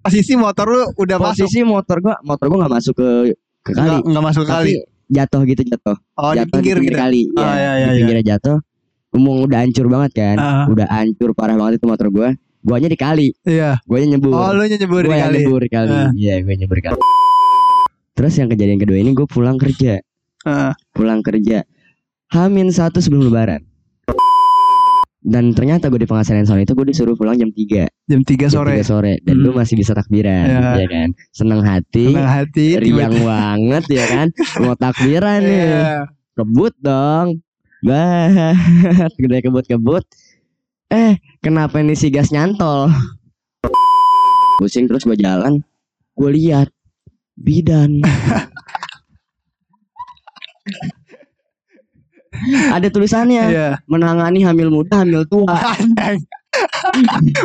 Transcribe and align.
Posisi 0.00 0.34
motor 0.34 0.66
lu 0.66 0.82
udah 0.96 1.16
masuk. 1.16 1.44
posisi 1.44 1.60
motor 1.62 1.96
gua 1.98 2.14
motor 2.20 2.46
gua 2.46 2.58
nggak 2.62 2.74
masuk 2.74 2.94
ke 2.94 3.08
ke 3.60 3.70
kali 3.72 3.88
Nggak, 3.88 4.00
nggak 4.06 4.24
masuk 4.24 4.42
tapi 4.42 4.52
kali. 4.52 4.72
jatuh 5.08 5.40
gitu 5.44 5.62
jatuh 5.64 5.96
Oh, 6.14 6.30
di 6.30 6.38
jatuh 6.38 6.52
pinggir 6.54 6.76
gitu. 6.80 6.94
kali 6.94 7.22
Oh, 7.30 7.42
ya, 7.42 7.54
iya, 7.54 7.72
iya, 7.74 7.88
di 7.88 7.98
pinggirnya 7.98 8.26
jatuh 8.30 8.56
umum 9.10 9.42
udah 9.42 9.58
hancur 9.60 9.86
banget 9.86 10.10
kan 10.14 10.36
Ah. 10.36 10.64
udah 10.66 10.86
hancur 10.86 11.30
parah 11.32 11.54
banget 11.54 11.78
itu 11.78 11.86
motor 11.86 12.08
gua 12.08 12.28
guanya 12.60 12.86
di 12.86 12.96
kali 12.96 13.28
Iya. 13.42 13.80
guanya 13.82 14.06
nyebur 14.12 14.32
Oh, 14.32 14.50
lu 14.52 14.62
nyebur 14.62 15.02
gua 15.02 15.10
di 15.10 15.22
kali. 15.22 15.36
nyebur 15.40 15.60
di 15.60 15.70
kali 15.70 15.90
Ah. 15.90 16.10
iya 16.12 16.34
gua 16.38 16.54
nyebur 16.54 16.76
di 16.76 16.84
kali 16.84 17.00
terus 18.12 18.34
yang 18.34 18.48
kejadian 18.48 18.78
kedua 18.78 18.96
ini 18.96 19.10
gue 19.12 19.24
pulang 19.24 19.56
kerja 19.56 20.02
Ah. 20.42 20.74
pulang 20.90 21.20
kerja 21.20 21.62
Hamin 22.28 22.68
satu 22.68 22.98
sebelum 22.98 23.26
lebaran 23.26 23.62
dan 25.28 25.52
ternyata 25.52 25.86
gue 25.86 26.00
di 26.00 26.04
penghasilan 26.04 26.42
soal 26.42 26.58
itu 26.58 26.72
gue 26.72 26.86
disuruh 26.86 27.12
pulang 27.12 27.34
jam 27.34 27.48
3 27.48 27.84
Jam 28.08 28.20
3 28.22 28.40
jam 28.40 28.50
sore. 28.50 28.72
3 28.74 28.82
sore 28.82 29.12
dan 29.20 29.34
Hmm. 29.34 29.42
gue 29.44 29.52
masih 29.54 29.74
bisa 29.76 29.90
takbiran 29.92 30.42
Iya. 30.42 30.70
ya 30.74 30.86
kan 30.88 31.08
seneng 31.30 31.60
hati 31.60 32.04
Senang 32.08 32.26
hati. 32.26 32.66
riang 32.74 33.12
tiba-tiba- 33.12 33.28
banget 33.28 33.82
ya 33.90 34.04
kan 34.06 34.26
mau 34.58 34.74
takbiran 34.74 35.38
nih 35.38 35.62
Iya. 35.62 35.82
kebut 36.34 36.72
dong 36.78 37.26
bah 37.78 38.54
gede 39.14 39.38
kebut-kebut 39.40 40.02
eh 40.88 41.14
kenapa 41.38 41.78
ini 41.78 41.92
si 41.92 42.08
gas 42.08 42.28
nyantol 42.28 42.88
pusing 44.56 44.84
terus 44.84 45.04
gue 45.04 45.14
jalan 45.14 45.60
gue 46.14 46.30
lihat 46.32 46.68
bidan 47.36 48.00
ada 52.72 52.88
tulisannya 52.88 53.44
Iya. 53.50 53.68
menangani 53.90 54.42
hamil 54.44 54.68
muda 54.70 55.02
hamil 55.04 55.24
tua. 55.28 55.46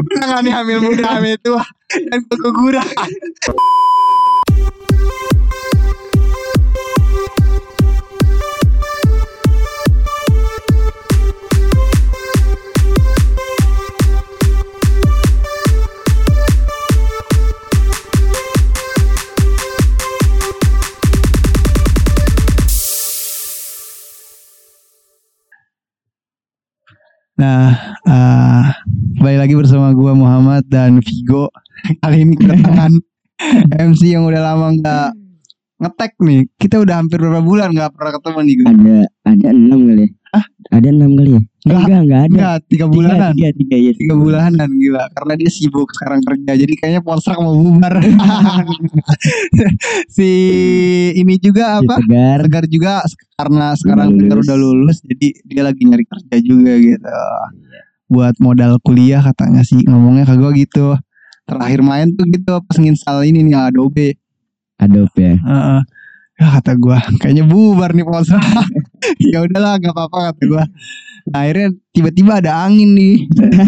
Menangani 0.10 0.50
hamil 0.50 0.80
muda 0.82 1.08
hamil 1.20 1.36
tua 1.44 1.64
dan 2.10 2.20
keguguran. 2.26 2.88
Nah, 27.34 27.74
eh 28.06 28.64
kembali 29.18 29.38
lagi 29.42 29.58
bersama 29.58 29.90
gua 29.98 30.14
Muhammad 30.14 30.70
dan 30.70 31.02
Vigo. 31.02 31.50
Kali 32.06 32.22
ini 32.22 32.38
kedatangan 32.38 32.94
MC 33.90 34.14
yang 34.14 34.30
udah 34.30 34.54
lama 34.54 34.78
nggak 34.78 35.10
ngetek 35.84 36.14
nih. 36.18 36.42
Kita 36.56 36.76
udah 36.80 36.96
hampir 36.98 37.18
berapa 37.18 37.40
bulan 37.40 37.70
nggak 37.70 37.92
pernah 37.92 38.12
ketemu 38.14 38.40
nih 38.40 38.56
gue. 38.56 38.66
ada 38.66 38.98
ada 39.26 39.48
enam 39.50 39.80
kali 39.84 40.08
Ah? 40.34 40.46
ada 40.72 40.88
enam 40.90 41.14
kali 41.14 41.32
ya 41.32 41.42
Nggak. 41.64 41.78
enggak 41.80 42.02
enggak 42.02 42.20
ada 42.20 42.26
Enggak, 42.28 42.58
tiga 42.58 42.66
tiga 42.66 42.86
bulanan. 42.90 43.32
tiga 43.32 43.50
tiga 43.54 43.76
ya 43.78 43.92
Tiga 43.94 44.16
bulanan 44.18 44.70
gila 44.74 45.04
Karena 45.14 45.34
dia 45.38 45.48
sibuk 45.48 45.90
sekarang 45.94 46.20
kerja 46.20 46.52
Jadi 46.58 46.74
kayaknya 46.74 47.00
Polstrak 47.00 47.38
mau 47.38 47.54
bubar 47.54 47.94
Si 50.10 50.30
ini 51.14 51.36
juga 51.38 51.78
Si 51.78 51.86
apa 51.86 51.96
tegar 52.00 52.40
Tegar 52.44 52.66
juga 52.66 52.94
Karena 53.34 53.66
sekarang 53.74 54.08
lulus. 54.10 54.20
Tegar 54.20 54.38
udah 54.42 54.58
lulus 54.58 54.98
Jadi 55.06 55.28
dia 55.46 55.62
lagi 55.62 55.82
nyari 55.86 56.04
kerja 56.04 56.36
juga 56.42 56.74
gitu 56.76 57.14
Buat 58.10 58.36
modal 58.40 58.82
kuliah 58.82 59.22
katanya 59.24 59.62
sih 59.62 59.86
Ngomongnya 59.86 60.26
gue 60.28 60.52
gitu 60.58 60.98
Terakhir 61.44 61.80
main 61.80 62.10
tuh 62.12 62.26
gitu 62.26 62.54
Pas 62.60 62.76
nginstal 62.76 63.22
ini 63.24 63.46
nih 63.46 63.56
Adobe 63.56 64.18
Adobe 64.78 65.22
ya 65.22 65.36
Heeh. 65.38 65.82
Ya 66.34 66.48
kata 66.60 66.74
gua 66.76 66.98
kayaknya 67.22 67.46
bubar 67.46 67.94
nih 67.94 68.02
Polstrak. 68.02 68.42
ya 69.32 69.46
udahlah 69.46 69.78
gak 69.78 69.94
apa-apa 69.94 70.34
kata 70.34 70.42
gua. 70.50 70.64
Nah, 71.30 71.40
akhirnya 71.40 71.68
tiba-tiba 71.94 72.42
ada 72.42 72.66
angin 72.66 72.98
nih. 72.98 73.16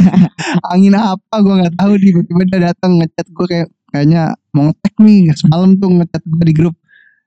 angin 0.74 0.98
apa 0.98 1.36
gua 1.40 1.62
nggak 1.62 1.78
tahu 1.78 1.94
tiba-tiba 1.96 2.42
dia 2.50 2.60
datang 2.74 2.98
ngechat 2.98 3.28
gua 3.32 3.46
kayak 3.46 3.68
kayaknya 3.94 4.34
mau 4.50 4.74
ngetek 4.74 4.94
nih 4.98 5.18
semalam 5.38 5.70
tuh 5.78 5.90
ngechat 5.94 6.24
gua 6.26 6.44
di 6.44 6.54
grup. 6.58 6.76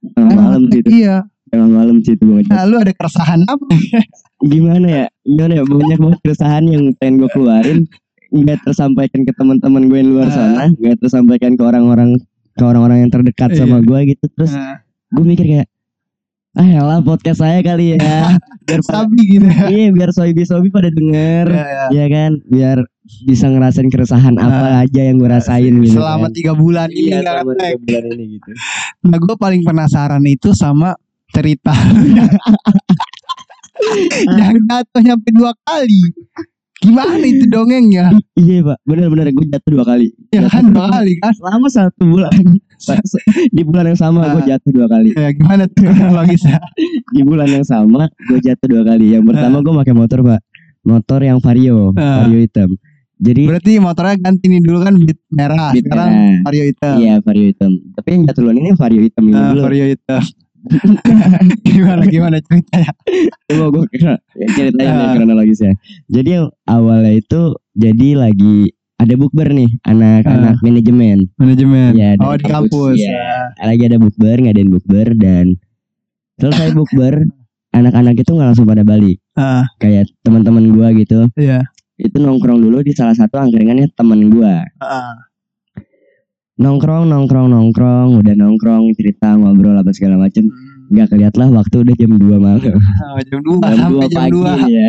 "Eh, 0.02 0.26
malam 0.26 0.62
sih 0.66 0.82
ngetek, 0.82 0.90
itu 0.90 0.90
Iya. 1.06 1.16
emang 1.48 1.70
malam 1.70 1.96
sih 2.02 2.12
itu 2.12 2.22
gua 2.26 2.36
ngechat. 2.42 2.52
Nah, 2.52 2.64
lu 2.66 2.76
ada 2.76 2.92
keresahan 2.92 3.40
apa? 3.46 3.64
gimana 4.38 4.86
ya 4.86 5.04
gimana 5.24 5.52
ya 5.54 5.64
banyak 5.64 5.98
banget 5.98 6.18
keresahan 6.22 6.64
yang 6.66 6.94
pengen 6.94 7.18
gue 7.18 7.30
keluarin 7.30 7.78
nggak 8.30 8.58
tersampaikan 8.62 9.26
ke 9.26 9.34
teman-teman 9.34 9.86
gue 9.86 9.98
yang 9.98 10.10
luar 10.14 10.28
Ah. 10.28 10.34
sana 10.34 10.62
nggak 10.74 10.98
tersampaikan 10.98 11.54
ke 11.54 11.62
orang-orang 11.62 12.14
ke 12.58 12.64
orang-orang 12.64 12.98
yang 13.00 13.10
terdekat 13.10 13.54
sama 13.54 13.78
Iya. 13.78 13.86
gue 13.86 14.00
gitu 14.08 14.24
terus 14.30 14.52
Nah, 14.52 14.82
gue 15.10 15.24
mikir 15.24 15.46
kayak 15.46 15.68
ah 16.52 16.66
ya 16.66 16.82
lah 16.82 16.98
podcast 16.98 17.38
saya 17.38 17.62
kali 17.62 17.94
ya 17.94 18.34
biar 18.66 18.82
sabi 18.82 19.20
gitu. 19.30 19.46
iya 19.68 19.88
biar 19.88 20.10
sobi-sobi 20.10 20.68
pada 20.68 20.90
denger 20.90 21.46
Ya, 21.46 21.62
ya. 21.62 21.84
ya 21.94 22.06
kan 22.08 22.30
biar 22.44 22.78
bisa 23.24 23.46
ngerasain 23.46 23.86
keresahan 23.86 24.34
apa 24.36 24.82
aja 24.82 25.00
yang 25.02 25.16
gue 25.16 25.30
rasain 25.30 25.72
gitu 25.78 25.96
Selama 25.96 26.26
kan. 26.26 26.34
tiga 26.34 26.52
bulan 26.52 26.88
ini 26.90 27.08
iya 27.08 27.22
selama 27.22 27.52
tiga 27.54 27.78
bulan 27.78 28.04
ini 28.10 28.24
gitu 28.34 28.50
Nah, 29.06 29.16
gue 29.16 29.36
paling 29.36 29.62
penasaran 29.62 30.24
itu 30.24 30.50
sama 30.52 30.98
cerita 31.30 31.70
yang 34.34 34.58
jatuh 34.60 35.00
nyampe 35.00 35.30
dua 35.30 35.54
kali. 35.62 36.02
Gimana 36.78 37.18
itu 37.20 37.44
dongengnya? 37.44 38.14
iya 38.34 38.62
pak 38.62 38.78
benar-benar 38.82 39.26
gue 39.28 39.46
jatuh 39.46 39.70
dua 39.72 39.84
kali 39.84 40.14
Ya 40.30 40.46
kan 40.46 40.62
dua 40.68 40.86
kali 40.88 41.18
kan? 41.18 41.34
selama 41.34 41.66
satu 41.68 42.02
bulan 42.04 42.30
di 43.50 43.62
bulan 43.62 43.84
yang 43.86 43.98
sama 43.98 44.30
gue 44.30 44.42
Ah. 44.42 44.48
jatuh 44.48 44.70
dua 44.70 44.86
kali 44.86 45.10
Ya 45.12 45.30
gimana 45.32 45.66
tuh 45.66 45.82
logisnya? 46.14 46.62
di 47.08 47.20
bulan 47.20 47.48
yang 47.48 47.64
sama 47.64 48.06
gue 48.22 48.38
jatuh 48.38 48.68
dua 48.68 48.82
kali 48.84 49.10
yang 49.10 49.24
pertama 49.24 49.58
gue 49.58 49.74
pakai 49.76 49.90
motor 49.92 50.18
pak 50.22 50.40
motor 50.80 51.20
yang 51.20 51.38
vario 51.38 51.90
Ah. 51.92 52.22
vario 52.22 52.38
hitam 52.40 52.70
jadi 53.18 53.42
Berarti 53.48 53.72
motornya 53.78 54.14
ganti 54.16 54.46
nih 54.46 54.62
dulu 54.62 54.78
kan 54.78 54.94
beat 54.96 55.18
merah, 55.28 55.74
Beat 55.74 55.82
sekarang 55.82 56.06
merah. 56.08 56.38
vario 56.40 56.64
hitam. 56.64 56.94
iya 56.96 57.14
vario 57.18 57.44
hitam 57.48 57.72
tapi 57.92 58.08
yang 58.08 58.22
jatuh 58.24 58.40
duluan 58.40 58.56
ini 58.56 58.70
vario 58.72 59.00
hitam 59.02 59.22
ini 59.24 59.34
Ah, 59.34 59.50
dulu 59.50 59.60
vario 59.60 59.84
hitam. 59.88 60.22
gimana 61.68 62.02
gimana 62.06 62.36
ceritanya? 62.44 62.92
coba 63.48 63.66
gue 63.72 63.84
kira. 63.92 64.14
Ceritanya 64.54 64.92
Ah. 64.92 65.12
kronologisnya 65.16 65.72
jadi 66.08 66.48
awalnya 66.64 67.12
itu 67.16 67.56
jadi 67.74 68.08
lagi 68.18 68.72
ada 68.98 69.14
bukber 69.14 69.54
nih 69.54 69.70
anak-anak 69.86 70.58
manajemen. 70.58 71.30
Manajemen. 71.38 71.94
Iya, 71.94 72.18
oh 72.18 72.34
di 72.34 72.44
kampus, 72.50 72.98
iya. 72.98 73.54
lagi 73.62 73.86
ada 73.86 73.94
bukber 74.02 74.42
ngadain 74.42 74.66
bukber 74.74 75.14
dan 75.14 75.54
selesai 76.42 76.74
bukber 76.74 77.22
anak-anak 77.78 78.18
itu 78.18 78.30
nggak 78.34 78.48
langsung 78.50 78.66
pada 78.66 78.82
balik. 78.82 79.22
Ah, 79.38 79.62
kayak 79.78 80.10
teman-teman 80.26 80.74
gua 80.74 80.90
gitu. 80.94 81.30
Iya. 81.38 81.62
itu 81.98 82.14
nongkrong 82.22 82.62
dulu 82.62 82.78
di 82.86 82.94
salah 82.94 83.10
satu 83.10 83.42
angkringannya 83.42 83.90
temen 83.94 84.30
gua. 84.30 84.62
Ah, 84.78 85.18
nongkrong 86.58 87.06
nongkrong 87.06 87.46
nongkrong 87.54 88.18
udah 88.18 88.34
nongkrong 88.34 88.90
cerita 88.98 89.38
ngobrol 89.38 89.78
apa 89.78 89.94
segala 89.94 90.18
macem 90.18 90.50
hmm. 90.50 90.90
nggak 90.90 91.08
keliat 91.14 91.34
lah 91.38 91.48
waktu 91.54 91.76
udah 91.86 91.94
jam 91.94 92.10
2 92.18 92.26
malam 92.34 92.74
Ah, 93.06 93.22
jam 93.22 93.38
2 93.46 93.62
jam 93.62 93.78
sampai 93.78 94.08
2 94.10 94.10
jam 94.10 94.18
pagi 94.18 94.32
2. 94.34 94.42
nih 94.42 94.70
ya 94.74 94.88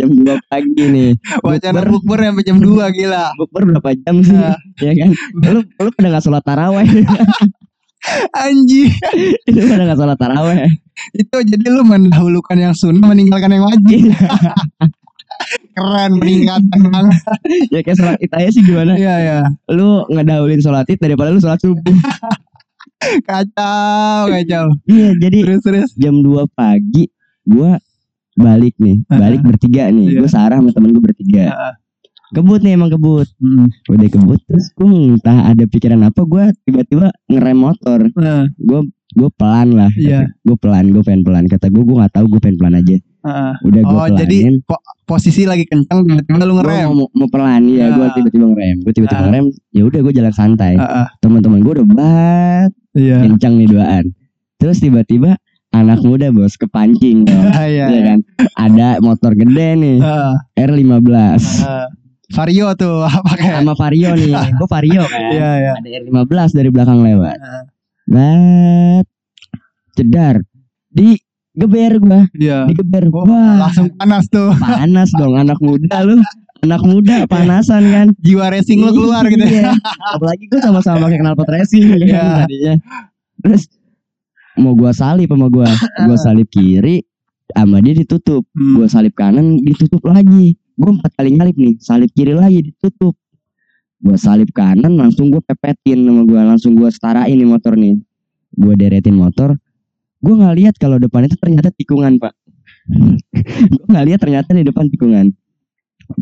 jam 0.00 0.08
2 0.16 0.48
pagi 0.48 0.84
nih 0.88 1.10
Wacana 1.44 1.80
Bukber. 1.84 2.18
sampai 2.24 2.44
jam 2.48 2.58
2 2.58 2.96
gila. 2.96 3.24
bukber 3.36 3.62
berapa 3.68 3.90
jam 4.00 4.16
sih 4.24 4.38
ya 4.80 4.92
kan 4.96 5.10
lu 5.44 5.60
lu 5.60 5.90
pada 5.92 6.08
nggak 6.08 6.24
sholat 6.24 6.44
taraweh 6.44 6.88
Anjing. 8.32 8.88
itu 9.48 9.60
pada 9.68 9.84
nggak 9.84 10.00
sholat 10.00 10.16
taraweh 10.16 10.72
Itu 11.12 11.36
jadi 11.44 11.68
lu 11.68 11.84
mendahulukan 11.84 12.56
yang 12.56 12.72
sunnah 12.76 13.08
meninggalkan 13.08 13.56
yang 13.56 13.64
wajib. 13.64 14.08
Keren 15.72 16.12
banget. 16.18 16.62
ya 17.74 17.80
kayak 17.80 17.96
sholat 17.96 18.18
id 18.18 18.30
aja 18.30 18.48
sih 18.50 18.60
gimana 18.60 18.92
Iya 18.94 19.14
ya. 19.18 19.38
lu 19.68 20.04
ngedahulin 20.06 20.58
sholat 20.58 20.86
id 20.86 20.98
daripada 20.98 21.30
lu 21.30 21.38
sholat 21.38 21.58
subuh 21.58 21.80
Kacau, 23.22 24.28
kacau. 24.28 24.64
iya 24.84 25.16
jadi 25.16 25.38
Terus 25.42 25.62
terus. 25.62 25.88
jam 25.96 26.14
2 26.16 26.28
pagi 26.50 27.08
gua 27.42 27.80
balik 28.34 28.76
nih 28.76 29.00
balik 29.06 29.40
bertiga 29.40 29.88
nih 29.88 30.06
Iya. 30.10 30.18
gua 30.18 30.28
Sarah 30.28 30.56
sama 30.56 30.70
temen 30.70 30.90
gue 30.90 31.02
bertiga 31.02 31.74
kebut 32.30 32.60
nih 32.60 32.76
emang 32.76 32.88
kebut 32.88 33.26
Hmm. 33.36 33.66
udah 33.86 34.06
kebut 34.06 34.38
terus 34.44 34.70
gue 34.70 34.86
entah 34.86 35.50
ada 35.50 35.64
pikiran 35.64 35.98
apa 36.04 36.20
gua 36.22 36.52
tiba-tiba 36.62 37.10
ngerem 37.26 37.58
motor 37.58 38.06
Nah, 38.14 38.46
gue 38.52 38.80
gue 39.10 39.30
pelan 39.32 39.74
lah 39.74 39.90
Iya. 39.92 40.30
gue 40.38 40.56
pelan 40.56 40.88
gue 40.90 41.02
pengen 41.02 41.22
pelan 41.22 41.44
kata 41.46 41.66
gue 41.66 41.82
gue 41.82 41.96
nggak 41.96 42.12
tahu 42.12 42.26
gue 42.28 42.40
pengen 42.40 42.56
pelan 42.56 42.76
aja 42.76 42.96
ah. 43.22 43.54
udah 43.60 43.80
gue 43.80 43.96
Oh, 43.96 44.08
jadi 44.08 44.36
pelanin 44.40 44.56
po- 44.62 44.80
posisi 45.04 45.42
lagi 45.42 45.64
kencang 45.64 45.98
tiba-tiba 46.02 46.40
lu 46.40 46.54
Gua 46.54 46.62
ngerem. 46.62 46.86
mau, 46.90 47.06
mau 47.08 47.28
pelan 47.28 47.62
ya 47.66 47.86
gue 47.90 48.02
Ah. 48.02 48.12
tiba-tiba 48.12 48.44
ngerem 48.46 48.76
gue 48.80 48.92
tiba-tiba 48.92 49.16
Ah. 49.16 49.24
ngerem 49.26 49.44
ya 49.68 49.82
udah 49.84 50.00
gue 50.00 50.12
jalan 50.12 50.32
santai 50.32 50.74
Ah, 50.74 50.84
ah. 51.02 51.06
teman-teman 51.18 51.58
gue 51.58 51.72
udah 51.74 51.86
bat 51.88 52.70
Iya. 52.92 53.22
kencang 53.22 53.54
nih 53.54 53.68
duaan 53.68 54.04
terus 54.56 54.78
tiba-tiba 54.78 55.36
anak 55.70 56.00
muda 56.00 56.28
bos 56.28 56.54
kepancing 56.54 57.22
dong 57.28 57.48
Ah, 57.48 57.64
Iya. 57.64 57.86
ya 57.88 58.00
kan 58.04 58.18
ada 58.56 58.88
motor 58.98 59.32
gede 59.32 59.68
nih 59.74 59.98
Ah, 59.98 60.34
R15 60.54 61.42
ah. 61.62 61.86
Vario 62.30 62.70
tuh 62.74 63.02
pakai. 63.26 63.58
sama 63.58 63.74
Vario 63.74 64.14
nih. 64.14 64.30
Gue 64.54 64.68
Vario 64.68 65.02
kan. 65.02 65.18
Iya 65.28 65.50
iya. 65.58 65.72
Ada 65.74 65.88
R15 66.06 66.30
dari 66.52 66.70
belakang 66.70 67.02
lewat. 67.02 67.34
Ah. 67.34 67.64
Bat. 68.06 69.06
Jedar. 69.92 70.36
Di 70.88 71.18
geber 71.60 71.92
gua, 72.00 72.20
Iya. 72.32 72.64
digeber. 72.66 73.12
Oh, 73.12 73.28
Wah, 73.28 73.60
langsung 73.60 73.92
panas 73.94 74.24
tuh. 74.26 74.50
panas 74.56 75.12
dong 75.12 75.36
anak 75.36 75.60
muda 75.60 76.00
lu. 76.02 76.16
Anak 76.60 76.82
muda 76.84 77.24
panasan 77.24 77.88
kan. 77.88 78.06
Jiwa 78.20 78.52
racing 78.52 78.80
lu 78.80 78.92
keluar 78.92 79.24
gitu 79.24 79.40
ya. 79.40 79.72
Iya. 79.72 79.72
Apalagi 80.12 80.44
gue 80.44 80.60
sama-sama 80.60 81.08
pakai 81.08 81.20
knalpot 81.20 81.48
racing 81.48 81.84
kan 81.88 82.00
Iya. 82.00 82.24
tadinya. 82.44 82.74
Terus 83.40 83.62
mau 84.56 84.76
gua 84.76 84.92
salip 84.92 85.28
sama 85.28 85.48
gua, 85.48 85.68
gua 86.04 86.16
salip 86.16 86.48
kiri 86.48 87.00
sama 87.50 87.80
dia 87.80 87.96
ditutup. 87.96 88.44
Hmm. 88.52 88.76
Gua 88.76 88.86
salip 88.86 89.16
kanan 89.16 89.56
ditutup 89.56 90.04
lagi. 90.04 90.60
Gua 90.76 90.96
empat 90.96 91.12
kali 91.16 91.32
nyalip 91.32 91.56
nih, 91.56 91.80
salip 91.80 92.12
kiri 92.12 92.36
lagi 92.36 92.60
ditutup. 92.68 93.16
Gua 94.00 94.16
salip 94.16 94.52
kanan 94.52 94.96
langsung 94.96 95.28
gua 95.28 95.40
pepetin 95.40 96.04
sama 96.04 96.24
gua, 96.24 96.44
langsung 96.44 96.76
gua 96.76 96.92
setarain 96.92 97.32
nih 97.32 97.48
motor 97.48 97.72
nih. 97.72 97.96
Gua 98.52 98.76
deretin 98.76 99.16
motor. 99.16 99.56
Gua 100.20 100.34
nggak 100.36 100.56
lihat 100.60 100.74
kalau 100.76 101.00
depan 101.00 101.24
itu 101.24 101.36
ternyata 101.40 101.72
tikungan, 101.72 102.20
Pak. 102.20 102.36
gua 103.72 103.86
nggak 103.88 104.06
lihat 104.12 104.20
ternyata 104.20 104.52
di 104.52 104.64
depan 104.68 104.92
tikungan. 104.92 105.32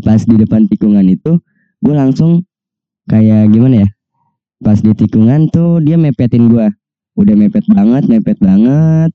Pas 0.05 0.23
di 0.23 0.37
depan 0.39 0.69
tikungan 0.71 1.07
itu 1.09 1.41
gue 1.79 1.95
langsung 1.95 2.45
kayak 3.09 3.51
gimana 3.51 3.87
ya? 3.87 3.89
Pas 4.61 4.79
di 4.79 4.93
tikungan 4.95 5.51
tuh 5.51 5.83
dia 5.83 5.99
mepetin 5.99 6.47
gua. 6.51 6.71
Udah 7.19 7.35
mepet 7.35 7.67
banget, 7.67 8.07
mepet 8.07 8.39
banget. 8.39 9.11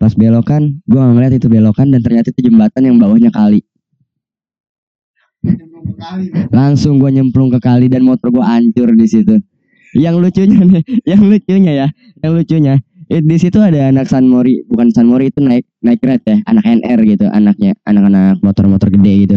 Pas 0.00 0.16
belokan, 0.16 0.80
gua 0.88 1.04
nggak 1.04 1.14
ngeliat 1.20 1.32
itu 1.36 1.46
belokan 1.52 1.92
dan 1.92 2.00
ternyata 2.00 2.32
itu 2.32 2.48
jembatan 2.48 2.82
yang 2.88 2.96
bawahnya 2.96 3.28
kali. 3.28 3.60
Langsung 6.48 6.96
gua 6.96 7.12
nyemplung 7.12 7.52
ke 7.52 7.60
kali 7.60 7.92
dan 7.92 8.08
motor 8.08 8.32
gua 8.32 8.56
hancur 8.56 8.96
di 8.96 9.04
situ. 9.04 9.36
Yang 9.92 10.16
lucunya 10.24 10.60
nih, 10.64 10.84
yang 11.12 11.22
lucunya 11.28 11.72
ya, 11.84 11.88
yang 12.24 12.32
lucunya 12.32 12.74
di 13.10 13.36
situ 13.42 13.58
ada 13.58 13.90
anak 13.90 14.06
San 14.06 14.30
Mori, 14.30 14.62
bukan 14.70 14.94
San 14.94 15.10
Mori 15.10 15.34
itu 15.34 15.42
naik 15.42 15.66
naik 15.82 15.98
red 16.06 16.22
ya, 16.22 16.38
anak 16.46 16.62
NR 16.62 17.02
gitu, 17.02 17.26
anaknya, 17.26 17.74
anak-anak 17.82 18.38
motor-motor 18.38 18.86
gede 18.86 19.12
gitu. 19.26 19.36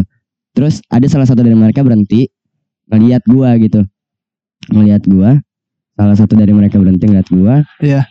Terus 0.53 0.77
ada 0.93 1.09
salah 1.09 1.25
satu 1.25 1.41
dari 1.41 1.57
mereka 1.57 1.81
berhenti 1.81 2.29
ngeliat 2.93 3.25
gua 3.25 3.57
gitu, 3.57 3.81
ngeliat 4.69 5.01
gua. 5.09 5.41
Salah 5.97 6.13
satu 6.13 6.37
dari 6.37 6.53
mereka 6.53 6.77
berhenti 6.77 7.09
ngeliat 7.09 7.29
gua. 7.33 7.65
Iya. 7.81 8.05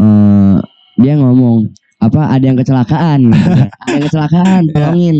Eh, 0.00 0.56
dia 0.96 1.12
ngomong 1.20 1.68
apa 2.00 2.32
ada 2.32 2.44
yang 2.48 2.56
kecelakaan, 2.56 3.28
gitu 3.28 3.52
ada 3.84 3.92
yang 3.92 4.04
kecelakaan, 4.08 4.60
tolongin. 4.72 5.16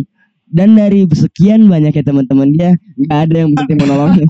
Dan 0.49 0.73
dari 0.73 1.05
sekian 1.13 1.69
banyaknya 1.69 2.01
teman-teman 2.01 2.49
dia 2.57 2.81
nggak 2.97 3.19
ada 3.29 3.37
yang 3.45 3.53
berhenti 3.53 3.75
menolongin. 3.77 4.29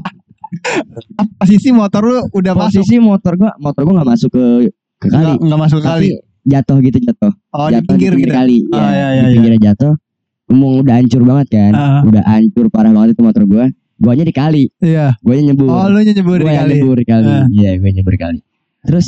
Posisi 1.39 1.71
motor 1.71 2.03
lu 2.03 2.19
udah 2.35 2.53
masuk. 2.59 2.83
Posisi 2.83 2.99
motor 2.99 3.39
gua, 3.39 3.55
motor 3.63 3.87
gua 3.87 4.03
nggak 4.03 4.11
masuk 4.11 4.31
ke 4.35 4.75
ke 4.97 5.07
kali, 5.07 5.25
Nggak, 5.27 5.37
nggak 5.43 5.61
masuk 5.61 5.81
kali. 5.81 6.09
jatuh 6.43 6.79
gitu 6.81 6.99
jatuh, 7.03 7.33
Oh, 7.51 7.67
di 7.67 7.75
jatuh 7.75 7.87
pinggir 7.91 8.13
di 8.13 8.23
gitu. 8.23 8.33
kali, 8.33 8.57
Oh, 8.67 8.79
ya, 8.79 8.89
iya, 8.89 9.07
iya, 9.11 9.23
di 9.23 9.35
pinggirnya 9.35 9.61
jatuh. 9.67 9.93
Emang 10.47 10.79
udah 10.79 10.95
hancur 10.95 11.23
banget 11.23 11.47
kan, 11.51 11.73
Ah, 11.73 12.01
udah 12.03 12.23
hancur 12.23 12.67
parah 12.69 12.91
banget 12.91 13.09
itu 13.13 13.23
motor 13.23 13.45
gua. 13.45 13.67
Guanya 13.97 14.23
di 14.23 14.31
kali, 14.31 14.65
iya. 14.79 15.17
guanya 15.21 15.51
nyebur. 15.51 15.67
Oh, 15.67 15.89
lu 15.89 15.99
nyebur 15.99 16.37
di 16.37 16.45
Gua 16.45 16.53
yang 16.53 16.69
kali. 16.69 16.75
nyebur 16.77 16.99
kali. 17.03 17.27
Ah. 17.27 17.47
Iya, 17.49 17.71
gue 17.75 17.91
nyebur 17.91 18.15
kali. 18.15 18.39
Terus 18.83 19.07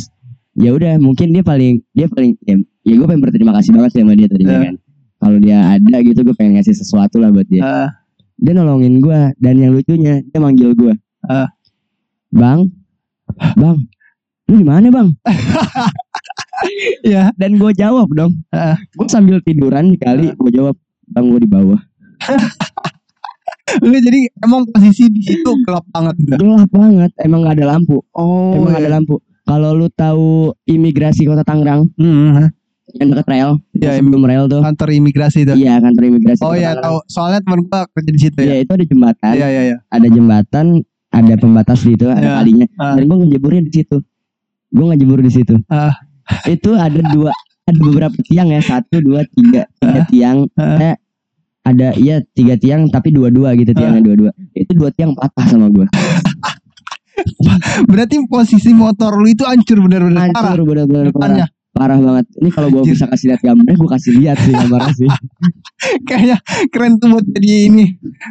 ya 0.55 0.73
udah 0.73 0.97
mungkin 0.97 1.31
dia 1.31 1.45
paling 1.45 1.85
dia 1.93 2.09
paling 2.09 2.35
ya, 2.43 2.57
ya 2.83 2.95
gue 2.97 3.07
pengen 3.07 3.21
berterima 3.21 3.53
kasih 3.55 3.71
banget 3.71 3.91
sama 3.95 4.17
dia 4.17 4.27
tadi 4.27 4.43
Iya. 4.43 4.59
kan. 4.65 4.75
Kalau 5.19 5.39
dia 5.39 5.59
ada 5.71 5.97
gitu 6.01 6.21
gue 6.23 6.35
pengen 6.35 6.57
ngasih 6.57 6.75
sesuatu 6.75 7.17
lah 7.17 7.29
buat 7.29 7.45
dia. 7.47 7.63
Ah, 7.63 7.89
Dia 8.35 8.53
nolongin 8.53 8.99
gue 8.99 9.21
dan 9.37 9.55
yang 9.57 9.71
lucunya 9.73 10.25
dia 10.25 10.39
manggil 10.39 10.73
gue. 10.73 10.95
Ah. 11.23 11.53
Bang, 12.31 12.73
bang, 13.55 13.77
lu 14.49 14.55
di 14.55 14.67
mana 14.67 14.89
bang? 14.89 15.09
Iya. 17.03 17.31
Dan 17.41 17.57
gue 17.57 17.73
jawab 17.73 18.09
dong. 18.11 18.33
Ah. 18.49 18.75
Gue 18.91 19.07
sambil 19.07 19.39
tiduran 19.41 19.95
kali 19.95 20.33
gue 20.33 20.51
jawab, 20.51 20.75
bang 21.07 21.25
gue 21.27 21.41
di 21.41 21.51
bawah. 21.51 21.81
Lu 23.79 23.93
jadi 23.95 24.33
emang 24.41 24.65
posisi 24.67 25.07
di 25.07 25.21
situ 25.21 25.51
gelap 25.63 25.85
banget 25.93 26.17
gitu. 26.19 26.41
Gelap 26.41 26.71
banget, 26.71 27.13
emang 27.21 27.45
gak 27.45 27.61
ada 27.61 27.77
lampu. 27.77 28.01
Oh. 28.11 28.57
emang 28.57 28.73
gak 28.73 28.83
ada 28.83 28.93
lampu. 28.97 29.21
Kalau 29.45 29.71
lu 29.73 29.89
tahu 29.89 30.29
imigrasi 30.65 31.25
kota 31.25 31.41
Tangerang 31.41 31.89
Hmm, 31.97 32.53
yang 32.91 33.13
deket 33.13 33.29
rel, 33.29 33.51
Iya, 33.75 33.97
sebelum 33.97 34.25
rel 34.25 34.45
tuh. 34.45 34.61
kantor 34.61 34.89
imigrasi 34.91 35.45
itu. 35.45 35.53
Iya 35.55 35.77
kantor 35.79 36.03
imigrasi. 36.07 36.41
Oh 36.41 36.53
iya 36.53 36.73
tahu. 36.75 37.01
Soalnya 37.07 37.41
teman 37.41 37.61
gua 37.63 37.85
kerja 37.87 38.11
di 38.11 38.21
situ 38.23 38.39
Iya 38.39 38.55
ya. 38.55 38.65
itu 38.65 38.73
ada 38.73 38.85
jembatan, 38.85 39.33
Iya 39.37 39.47
iya 39.47 39.63
iya. 39.63 39.77
ada 39.87 40.09
jembatan, 40.09 40.67
ada 41.11 41.35
pembatas 41.37 41.79
gitu, 41.81 42.09
ada 42.09 42.21
Iya. 42.21 42.33
kalinya. 42.41 42.67
Ah. 42.77 42.97
Dan 42.97 43.03
gue 43.05 43.17
ngejeburnya 43.23 43.63
di 43.63 43.73
situ. 43.75 43.97
Gue 44.69 44.85
ngejebur 44.93 45.21
di 45.25 45.33
situ. 45.33 45.55
Ah. 45.73 45.97
Itu 46.45 46.77
ada 46.77 47.01
dua, 47.13 47.33
ada 47.65 47.79
beberapa 47.81 48.17
tiang 48.29 48.53
ya, 48.53 48.61
satu, 48.61 49.01
dua, 49.01 49.25
tiga, 49.33 49.65
tiga 49.81 50.01
tiang. 50.13 50.39
Ah. 50.61 50.93
Eh, 50.93 50.97
ada 51.69 51.93
iya 52.01 52.25
tiga 52.33 52.57
tiang 52.57 52.89
tapi 52.89 53.13
dua-dua 53.13 53.53
gitu 53.57 53.77
tiangnya 53.77 54.01
dua-dua. 54.01 54.31
Itu 54.57 54.73
dua 54.73 54.89
tiang 54.93 55.13
patah 55.13 55.45
sama 55.45 55.69
gue. 55.69 55.85
Berarti 57.91 58.25
posisi 58.31 58.73
motor 58.73 59.19
lu 59.19 59.29
itu 59.29 59.45
hancur 59.45 59.85
bener-bener 59.85 60.33
parah. 60.33 60.55
Hancur 60.55 60.65
bener-bener 60.65 61.13
parah. 61.13 61.49
Parah 61.77 61.99
banget. 62.01 62.27
Ini 62.41 62.51
kalau 62.51 62.69
gue 62.73 62.83
bisa 62.89 63.07
kasih 63.07 63.27
lihat 63.35 63.41
gambarnya, 63.45 63.77
gue 63.77 63.91
kasih 63.93 64.13
lihat 64.19 64.37
sih 64.41 64.53
gambarnya 64.57 64.95
sih. 64.97 65.11
kayaknya 66.09 66.37
keren 66.75 66.99
tuh 66.99 67.07
buat 67.15 67.25
jadi 67.37 67.71
ini 67.71 67.85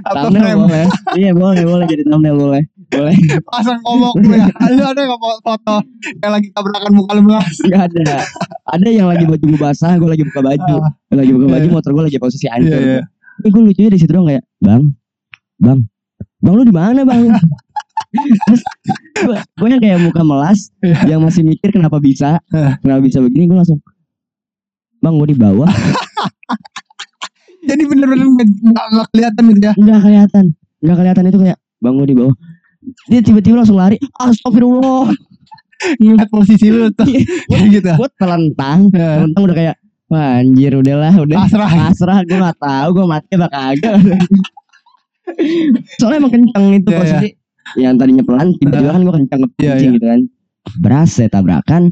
apa 0.04 0.28
thumbnail 0.28 0.68
boleh. 0.68 0.88
Iya 1.16 1.32
boleh, 1.32 1.64
boleh 1.64 1.86
jadi 1.88 2.04
thumbnail 2.10 2.36
boleh. 2.36 2.64
Boleh. 2.88 3.16
pasang 3.52 3.80
komok 3.82 4.16
lu 4.18 4.32
ya. 4.32 4.48
Lu 4.70 4.82
ada 4.82 5.02
nggak 5.02 5.20
fo- 5.20 5.42
foto 5.42 5.76
yang 6.18 6.32
lagi 6.32 6.48
tabrakan 6.52 6.92
muka 6.94 7.12
lu 7.14 7.24
belas? 7.24 7.52
Gak 7.68 7.92
ada. 7.92 8.24
Ada 8.66 8.88
yang 8.90 9.08
lagi 9.08 9.24
baju 9.24 9.44
gue 9.46 9.60
basah, 9.60 9.96
gue 9.96 10.08
lagi 10.08 10.24
buka 10.24 10.40
baju. 10.42 10.76
Ah, 10.82 10.92
lagi 11.14 11.32
buka 11.32 11.48
baju 11.50 11.64
Iya. 11.64 11.74
motor 11.74 11.92
gue 11.92 12.04
lagi 12.06 12.18
posisi 12.18 12.46
Iya 12.46 12.54
hancur. 12.54 12.80
iya. 12.80 13.02
Tapi 13.38 13.48
gue 13.50 13.62
lucunya 13.64 13.90
di 13.90 13.98
situ 13.98 14.10
dong 14.10 14.26
kayak, 14.26 14.44
bang, 14.58 14.84
bang, 15.58 15.80
bang 16.38 16.54
lu 16.54 16.64
di 16.64 16.72
mana 16.72 17.02
bang? 17.04 17.22
Terus 18.48 18.62
gue, 19.20 19.38
gue 19.38 19.68
yang 19.70 19.80
kayak 19.80 20.00
muka 20.02 20.22
melas, 20.22 20.72
Iya. 20.80 21.16
yang 21.16 21.22
masih 21.22 21.44
mikir 21.44 21.70
kenapa 21.70 21.98
bisa, 21.98 22.40
Iya. 22.50 22.76
kenapa 22.78 23.00
bisa 23.02 23.20
begini, 23.20 23.46
gue 23.46 23.58
langsung, 23.58 23.80
bang 24.98 25.14
gue 25.14 25.28
di 25.28 25.38
bawah, 25.38 25.70
Jadi 27.62 27.84
bener-bener 27.84 28.26
nggak 28.26 28.48
nggak- 28.64 28.88
nggak 28.90 29.08
kelihatan 29.12 29.44
gitu 29.46 29.60
ya. 29.62 29.74
nggak 29.76 30.00
kelihatan, 30.02 30.46
nggak 30.80 30.98
kelihatan 30.98 31.24
itu 31.26 31.38
kayak, 31.38 31.58
bang 31.78 31.94
gue 31.94 32.08
di 32.08 32.16
bawah. 32.16 32.36
Dia 33.06 33.20
tiba-tiba 33.20 33.58
langsung 33.58 33.76
lari, 33.76 33.98
astagfirullah, 34.16 35.12
Ngeliat 36.00 36.28
posisi 36.28 36.68
lu 36.68 36.90
tuh 36.90 37.06
kayak 37.46 37.66
gitu. 37.70 37.90
gue 37.94 38.10
telentang, 38.18 38.90
Ya. 38.90 39.22
telentang 39.22 39.42
udah 39.46 39.56
kayak, 39.56 39.76
wah 40.08 40.42
anjir 40.42 40.72
udahlah, 40.74 41.14
udah 41.16 41.36
Pasrah. 41.38 41.70
pasrah, 41.70 42.18
gue 42.24 42.36
nggak 42.36 42.58
tahu, 42.58 42.88
gue 42.92 43.06
mati 43.06 43.32
apa 43.34 43.48
kagak. 43.48 43.94
Soalnya 46.00 46.18
emang 46.18 46.32
kenceng 46.34 46.66
itu 46.74 46.88
Iya, 46.88 46.98
posisi. 46.98 47.28
Yang 47.76 47.94
tadinya 48.00 48.24
pelan, 48.24 48.48
tiba-tiba 48.58 48.90
kan 48.90 49.02
gue 49.04 49.14
kenceng 49.14 49.38
Iya, 49.38 49.46
ngepincing 49.46 49.86
iya. 49.86 49.96
gitu 50.00 50.06
kan. 50.08 50.20
Beras 50.78 51.10
saya 51.14 51.30
tabrakan, 51.30 51.84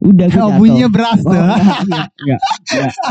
udah 0.00 0.26
gue 0.26 0.40
Oh, 0.46 0.52
bunyinya 0.56 0.88
beras 0.88 1.20
Oh, 1.22 1.32
tuh. 1.32 1.36
enggak, 1.36 1.78
enggak, 1.84 2.08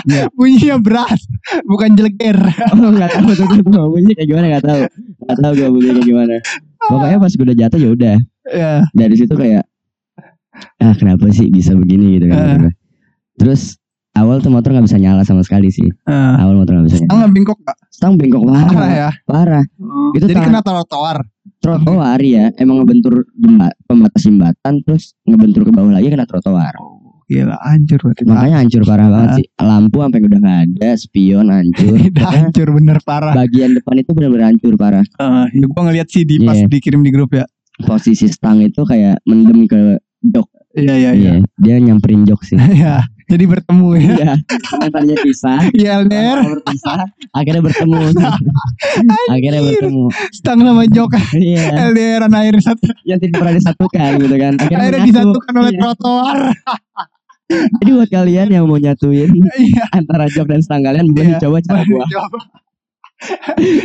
enggak, 0.05 0.27
bunyinya 0.37 0.77
beras, 0.81 1.19
bukan 1.65 1.89
jeleger. 1.93 2.37
oh, 2.73 2.89
enggak 2.89 3.09
tahu 3.13 3.31
tuh 3.33 3.45
tuh, 3.63 3.85
bunyinya 3.93 4.15
kayak 4.17 4.27
gimana 4.27 4.45
enggak 4.49 4.65
tahu. 4.65 4.81
Enggak 5.21 5.37
tahu 5.39 5.51
gue 5.53 5.67
bunyinya 5.69 5.93
kayak 5.95 6.07
gimana. 6.09 6.35
Pokoknya 6.79 7.17
pas 7.19 7.31
gue 7.31 7.45
udah 7.45 7.57
jatuh 7.57 7.79
ya 7.79 7.89
udah. 7.93 8.15
Ya. 8.49 8.73
Dari 8.91 9.15
situ 9.15 9.33
kayak 9.35 9.63
ah 10.81 10.93
kenapa 10.97 11.29
sih 11.31 11.47
bisa 11.47 11.71
begini 11.77 12.17
gitu 12.17 12.25
kan. 12.27 12.67
Gue. 12.67 12.73
Terus 13.37 13.77
awal 14.13 14.39
tuh 14.39 14.49
motor 14.49 14.71
nggak 14.71 14.85
bisa 14.85 14.97
nyala 14.97 15.21
sama 15.21 15.41
sekali 15.41 15.69
sih. 15.69 15.85
Eh, 15.85 16.33
Awal 16.35 16.55
motor 16.55 16.73
nggak 16.73 16.87
bisa 16.87 16.97
nyala. 16.99 17.11
Enggak 17.11 17.29
bengkok 17.31 17.59
gak? 17.61 17.77
Stang 17.89 18.13
bengkok 18.15 18.41
Parah 18.43 18.65
parah, 18.65 18.89
ya. 18.89 19.09
parah. 19.23 19.63
Itu 20.11 20.25
Jadi 20.25 20.39
kena 20.39 20.59
trotoar. 20.59 21.17
Trotoar 21.59 22.19
ya, 22.19 22.49
emang 22.55 22.79
ngebentur 22.79 23.27
jembat, 23.33 23.75
pembatas 23.83 24.21
jembatan, 24.21 24.73
terus 24.81 25.03
ngebentur 25.23 25.61
ke 25.61 25.71
bawah 25.71 25.91
lagi 25.91 26.07
kena 26.07 26.23
trotoar. 26.23 26.71
Gila 27.25 27.61
hancur 27.61 27.99
berarti. 28.01 28.21
Makanya 28.25 28.57
hancur 28.57 28.81
parah 28.83 29.07
banget 29.07 29.29
Ah. 29.29 29.37
sih. 29.37 29.45
Lampu 29.55 29.97
sampai 29.99 30.19
udah 30.19 30.39
nggak 30.39 30.59
ada, 30.65 30.89
spion 30.95 31.47
hancur. 31.47 31.93
Udah 32.09 32.25
hancur 32.27 32.67
bener 32.71 32.97
parah. 32.99 33.33
bagian 33.35 33.71
depan 33.71 33.95
itu 33.97 34.11
benar-benar 34.11 34.45
hancur 34.49 34.73
parah. 34.75 35.03
Eh, 35.05 35.45
ya 35.53 35.65
gua 35.65 35.81
ngeliat 35.85 36.07
sih 36.07 36.23
di 36.23 36.41
pas 36.41 36.57
Iya. 36.57 36.65
dikirim 36.65 37.01
di 37.01 37.11
grup 37.11 37.29
ya. 37.31 37.45
Posisi 37.79 38.25
stang 38.25 38.59
itu 38.59 38.81
kayak 38.81 39.21
mendem 39.23 39.63
ke 39.63 40.01
jok. 40.21 40.47
Iya 40.73 40.95
iya 40.95 41.11
iya. 41.13 41.31
Iya, 41.37 41.45
dia 41.55 41.75
nyamperin 41.79 42.23
jok 42.23 42.41
sih. 42.41 42.57
Iya. 42.81 43.03
Jadi 43.29 43.43
bertemu 43.45 43.87
ya. 43.93 44.01
Iya, 44.01 44.31
yang 44.75 44.91
tadinya 44.91 45.17
pisah, 45.21 45.59
Iya 45.71 45.89
LDR, 45.99 46.37
berpisah, 46.41 46.99
akhirnya 47.29 47.61
bertemu. 47.61 47.99
akhirnya 49.29 49.61
bertemu. 49.63 50.03
stang 50.31 50.59
sama 50.59 50.83
jok 50.85 51.11
Iya, 51.35 51.63
LDR 51.87 52.21
akhir 52.25 52.55
satu 52.59 52.89
yang 53.03 53.17
tidak 53.17 53.37
pernah 53.37 53.53
disatukan 53.53 54.09
gitu 54.17 54.35
kan. 54.35 54.53
Akhirnya, 54.57 54.81
akhirnya 54.81 55.01
disatukan 55.05 55.53
oleh 55.55 55.71
Iya. 55.71 55.79
trotoar. 55.79 56.37
Jadi 57.49 57.89
buat 57.91 58.09
kalian 58.09 58.47
yang 58.51 58.63
mau 58.65 58.77
nyatuin 58.77 59.29
Iya. 59.31 59.83
antara 59.91 60.25
jok 60.27 60.47
dan 60.47 60.61
stang 60.61 60.81
kalian 60.81 61.09
boleh 61.09 61.29
Iya. 61.29 61.39
coba 61.39 61.57
cara 61.59 61.81
gua. 61.83 62.05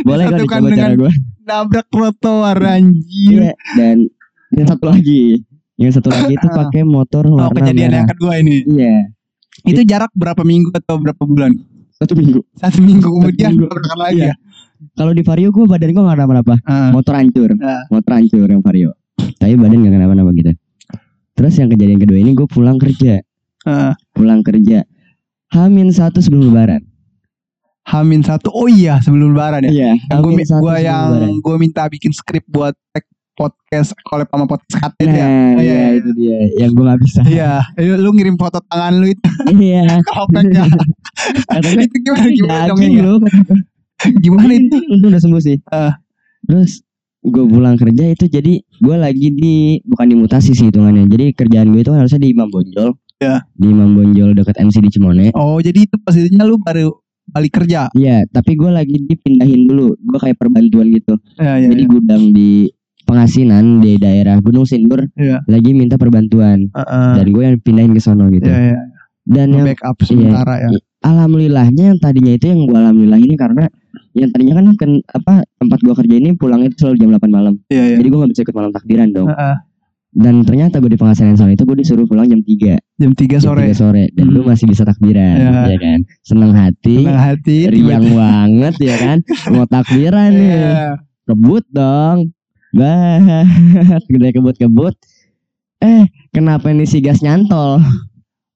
Boleh 0.01 0.25
Disatukan 0.25 0.41
dicoba 0.59 0.69
cara 0.71 0.71
dengan- 0.71 0.93
gue 0.97 1.11
Nabrak 1.45 1.87
trotoar 1.87 2.57
anjir. 2.59 3.39
Iya, 3.41 3.53
dan 3.75 3.97
yang 4.51 4.67
satu 4.67 4.85
lagi 4.87 5.45
yang 5.75 5.91
satu 5.91 6.07
lagi 6.07 6.33
itu 6.33 6.47
pakai 6.57 6.81
motor 6.81 7.27
Oh, 7.27 7.35
warna 7.37 7.53
kejadian 7.59 7.85
merah 7.85 7.99
yang 7.99 8.09
kedua 8.09 8.33
ini. 8.39 8.57
iya 8.65 9.11
Itu 9.65 9.81
jarak 9.83 10.11
berapa 10.13 10.41
minggu 10.41 10.69
atau 10.71 10.95
berapa 10.97 11.19
bulan? 11.19 11.53
satu 11.95 12.11
minggu 12.11 12.43
Satu 12.53 12.79
minggu 12.79 13.07
kemudian 13.07 13.55
minggu. 13.55 13.65
tabrakan 13.65 13.97
lagi 13.97 14.19
Iya. 14.19 14.27
ya. 14.27 14.35
kalau 14.93 15.11
di 15.11 15.23
vario 15.23 15.47
gue 15.49 15.63
badan 15.63 15.89
gue 15.89 16.03
gak 16.03 16.17
kenapa-napa 16.17 16.55
Ah, 16.61 16.91
motor 16.91 17.15
hancur 17.15 17.55
Ah. 17.57 17.87
motor 17.87 18.11
hancur 18.13 18.43
yang 18.45 18.59
vario 18.59 18.91
tapi 19.35 19.55
badan 19.55 19.79
gak 19.79 19.95
kenapa-napa 19.95 20.29
gitu 20.35 20.51
terus 21.31 21.55
yang 21.55 21.71
kejadian 21.71 21.95
kedua 21.97 22.19
ini 22.19 22.31
gue 22.31 22.43
pulang 22.45 22.75
kerja 22.75 23.23
ah. 23.63 23.95
pulang 24.11 24.43
kerja 24.43 24.83
Hamin 25.47 25.87
satu 25.89 26.19
sebelum 26.19 26.51
lebaran 26.51 26.83
Hamin 27.85 28.19
satu. 28.19 28.49
Oh 28.49 28.65
iya 28.65 28.97
sebelum 28.97 29.31
lebaran 29.31 29.63
ya. 29.63 29.71
iya 29.71 29.91
Yang 30.09 30.19
gue, 30.19 30.31
sebelum 30.43 30.77
yang 30.81 31.07
gue 31.37 31.55
minta 31.55 31.85
bikin 31.85 32.11
skrip 32.11 32.43
buat 32.45 32.73
tag 32.91 33.07
podcast 33.35 33.91
collab 34.07 34.27
sama 34.31 34.45
podcast 34.47 34.95
itu 34.97 35.11
nah 35.11 35.15
ya. 35.15 35.27
iya, 35.27 35.27
iya, 35.27 35.59
iya. 35.59 35.87
itu 35.99 36.09
dia 36.15 36.37
yang 36.59 36.71
gue 36.71 36.83
gak 36.87 37.01
bisa 37.03 37.21
Iya, 37.27 37.51
Eh, 37.75 37.95
lu 37.99 38.09
ngirim 38.15 38.39
foto 38.39 38.63
tangan 38.71 38.95
lu 38.95 39.11
itu 39.11 39.27
iya 39.59 39.83
kopek 40.09 40.45
ya. 40.55 40.65
Katanya, 41.51 41.83
itu 41.83 41.97
gimana 42.03 42.27
gimana 42.39 42.63
dong 42.71 42.79
ya? 42.81 43.13
Gimana 44.19 44.51
itu? 44.55 44.77
Untung 44.91 45.09
udah 45.11 45.21
sembuh 45.21 45.41
sih. 45.43 45.57
Ah. 45.71 45.95
Terus 46.45 46.83
gue 47.25 47.45
pulang 47.47 47.73
kerja 47.73 48.03
itu 48.13 48.29
jadi 48.29 48.61
gue 48.61 48.95
lagi 48.95 49.33
di 49.33 49.81
bukan 49.81 50.05
di 50.11 50.15
mutasi 50.19 50.53
sih 50.53 50.69
hitungannya. 50.69 51.09
Jadi 51.09 51.33
kerjaan 51.33 51.71
gue 51.73 51.81
itu 51.81 51.89
kan 51.89 52.03
harusnya 52.05 52.21
di 52.21 52.29
Imam 52.35 52.51
Bonjol. 52.51 52.93
Ya. 53.17 53.41
Di 53.55 53.65
Imam 53.71 53.95
Bonjol 53.95 54.35
dekat 54.35 54.59
MC 54.59 54.83
di 54.83 54.91
Cimone. 54.91 55.31
Oh, 55.33 55.57
jadi 55.63 55.87
itu 55.87 55.95
posisinya 55.97 56.43
lu 56.45 56.59
baru 56.59 56.91
balik 57.25 57.57
kerja. 57.57 57.89
Iya, 57.97 58.27
tapi 58.29 58.53
gue 58.53 58.69
lagi 58.69 59.01
dipindahin 59.01 59.65
dulu. 59.65 59.97
Gue 59.97 60.17
kayak 60.21 60.37
perbantuan 60.37 60.91
gitu. 60.93 61.17
Ya, 61.41 61.57
ya, 61.57 61.71
jadi 61.73 61.83
ya. 61.83 61.89
gudang 61.89 62.23
di 62.35 62.69
pengasinan 63.05 63.79
di 63.79 63.95
daerah 63.95 64.37
Gunung 64.37 64.65
Sindur 64.65 65.05
Iya. 65.13 65.45
lagi 65.45 65.71
minta 65.71 65.95
perbantuan 65.95 66.67
Heeh. 66.67 67.11
dan 67.15 67.25
gue 67.25 67.43
yang 67.43 67.57
pindahin 67.57 67.91
ke 67.91 67.99
sono 67.99 68.27
gitu. 68.27 68.45
Iya, 68.45 68.73
iya. 68.73 68.79
Dan 69.23 69.47
yang 69.51 69.65
Backup 69.65 69.97
sementara 70.01 70.53
ya. 70.59 70.69
alhamdulillahnya 71.01 71.83
yang 71.87 71.99
tadinya 71.99 72.33
itu 72.33 72.45
yang 72.45 72.61
gue 72.63 72.75
alhamdulillah 72.75 73.17
ini 73.19 73.35
karena 73.35 73.63
yang 74.13 74.29
tadinya 74.29 74.53
kan 74.55 74.65
ken- 74.75 75.05
apa 75.07 75.33
tempat 75.55 75.79
gue 75.79 75.93
kerja 75.95 76.15
ini 76.15 76.29
pulang 76.33 76.61
itu 76.61 76.75
selalu 76.77 76.95
jam 76.99 77.09
8 77.11 77.29
malam. 77.29 77.53
Iya, 77.67 77.83
iya. 77.85 77.95
Jadi 77.95 78.07
gue 78.07 78.19
gak 78.19 78.31
bisa 78.31 78.41
ikut 78.41 78.53
malam 78.53 78.71
takbiran 78.71 79.09
dong. 79.09 79.29
Heeh. 79.29 79.55
Dan 80.15 80.35
ternyata 80.41 80.79
gue 80.79 80.87
di 80.87 80.95
pengasinan 80.95 81.35
soal 81.35 81.51
itu 81.51 81.61
gue 81.61 81.75
disuruh 81.75 82.05
pulang 82.05 82.23
jam 82.25 82.39
3 82.39 82.79
Jam 82.95 83.11
3 83.11 83.27
jam 83.27 83.41
sore. 83.43 83.67
3 83.67 83.75
sore 83.75 84.03
dan 84.09 84.25
gue 84.25 84.39
Hmm. 84.39 84.47
masih 84.47 84.65
bisa 84.65 84.83
takbiran 84.83 85.35
Iya. 85.35 85.61
ya 85.67 85.77
kan. 85.77 85.99
Seneng 86.21 86.51
hati, 86.53 86.95
Senang 87.01 87.19
hati. 87.19 87.57
riang 87.67 88.05
banget 88.09 88.75
ya 88.79 88.95
kan. 88.95 89.17
Mau 89.51 89.65
takbiran 89.65 90.31
nih. 90.31 90.47
Iya. 90.47 90.71
Kebut 91.25 91.65
dong. 91.67 92.31
Bah, 92.75 93.47
gede 94.11 94.29
kebut-kebut. 94.35 94.95
Eh, 95.79 96.03
kenapa 96.35 96.67
ini 96.75 96.83
si 96.83 96.99
gas 96.99 97.23
nyantol? 97.23 97.79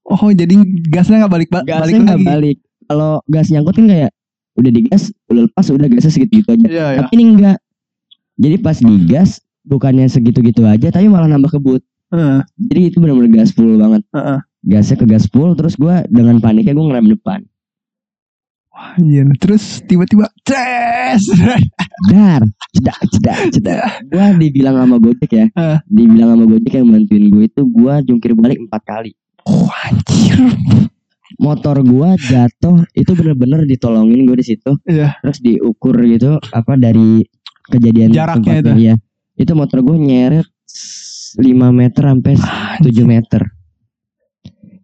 Oh, 0.04 0.28
jadi 0.34 0.60
gasnya 0.92 1.24
nggak 1.24 1.32
balik 1.32 1.48
ba- 1.48 1.64
balik 1.64 1.94
Gasnya 1.96 1.98
nggak 2.04 2.22
balik. 2.26 2.56
Kalau 2.90 3.22
gas 3.30 3.48
nyangkut 3.48 3.74
kan 3.78 3.86
kayak 3.86 4.10
udah 4.58 4.70
digas, 4.74 5.02
udah 5.30 5.46
lepas, 5.46 5.66
udah 5.70 5.86
gasnya 5.88 6.12
segitu-gitu 6.12 6.48
aja. 6.52 6.66
Iya, 6.66 6.86
iya. 6.92 6.98
Tapi 7.00 7.10
ini 7.16 7.24
enggak. 7.32 7.58
Jadi 8.40 8.56
pas 8.60 8.76
digas 8.76 9.30
bukannya 9.64 10.08
segitu-gitu 10.08 10.64
aja 10.64 10.88
tapi 10.90 11.06
malah 11.08 11.30
nambah 11.30 11.56
kebut. 11.56 11.80
Heeh. 12.10 12.40
Jadi 12.58 12.80
itu 12.90 12.96
benar-benar 12.98 13.30
gas 13.30 13.54
full 13.54 13.78
banget. 13.78 14.02
Heeh. 14.12 14.38
Gasnya 14.66 14.96
ke 15.00 15.06
gas 15.08 15.24
full 15.30 15.56
terus 15.56 15.78
gua 15.78 16.04
dengan 16.10 16.36
paniknya 16.42 16.76
gue 16.76 16.84
ngerem 16.84 17.08
depan. 17.16 17.40
Iya, 18.96 19.28
terus 19.36 19.84
tiba-tiba 19.84 20.32
ces. 20.42 21.24
Dar, 22.08 22.40
cedak, 22.72 22.98
cedak, 23.12 23.38
cedak. 23.52 23.80
Gua 24.08 24.32
dibilang 24.32 24.80
sama 24.80 24.96
Gojek 24.96 25.30
ya. 25.36 25.46
Dibilang 25.84 26.32
sama 26.32 26.44
Gojek 26.48 26.72
yang 26.80 26.88
bantuin 26.88 27.24
gue 27.28 27.44
itu 27.44 27.62
gua 27.68 28.00
jungkir 28.00 28.32
balik 28.32 28.56
empat 28.64 28.82
kali. 28.88 29.12
Oh, 29.44 29.68
anjir. 29.84 30.40
Motor 31.36 31.84
gua 31.84 32.16
jatuh 32.16 32.88
itu 32.96 33.12
bener-bener 33.12 33.68
ditolongin 33.68 34.24
gue 34.24 34.36
di 34.40 34.46
situ. 34.46 34.72
Iya. 34.88 35.20
Terus 35.20 35.38
diukur 35.44 35.94
gitu 36.08 36.40
apa 36.56 36.74
dari 36.80 37.22
kejadian 37.70 38.10
Jaraknya 38.10 38.64
tempatnya, 38.64 38.74
iya. 38.80 38.94
Itu 39.38 39.52
motor 39.54 39.84
gue 39.84 39.96
nyeret 39.96 40.48
5 41.38 41.44
meter 41.70 42.02
sampai 42.02 42.34
7 42.80 43.04
meter. 43.06 43.42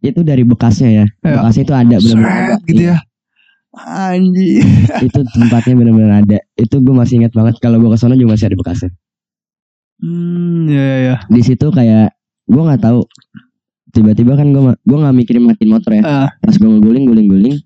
Itu 0.05 0.23
dari 0.23 0.47
bekasnya 0.47 0.91
ya. 1.03 1.07
Iya. 1.25 1.35
Bekasnya 1.43 1.63
itu 1.65 1.75
ada 1.75 1.97
bener-bener 1.99 2.31
ada. 2.31 2.55
Gitu 2.63 2.83
ya. 2.95 2.97
Anjir. 3.77 4.65
itu 5.07 5.21
tempatnya 5.31 5.75
bener-bener 5.77 6.13
ada. 6.25 6.39
Itu 6.55 6.81
gue 6.81 6.95
masih 6.95 7.21
ingat 7.21 7.37
banget 7.37 7.61
kalau 7.61 7.77
gue 7.77 7.93
ke 7.93 7.99
sana 7.99 8.17
juga 8.17 8.33
masih 8.33 8.49
ada 8.49 8.57
bekasnya. 8.57 8.91
Hmm, 9.97 10.69
ya 10.69 10.81
ya 10.81 10.97
ya. 10.99 11.17
Di 11.29 11.41
situ 11.41 11.67
kayak 11.69 12.17
gue 12.45 12.63
nggak 12.63 12.81
tahu. 12.81 13.05
Tiba-tiba 13.93 14.37
kan 14.37 14.53
gue 14.53 14.63
gue 14.77 14.99
nggak 14.99 15.15
mikirin 15.15 15.45
matiin 15.45 15.71
motor 15.73 15.91
ya. 15.93 16.03
Ah. 16.05 16.29
Pas 16.37 16.53
gue 16.53 16.69
ngeguling 16.69 17.05
guling 17.05 17.29
guling, 17.29 17.57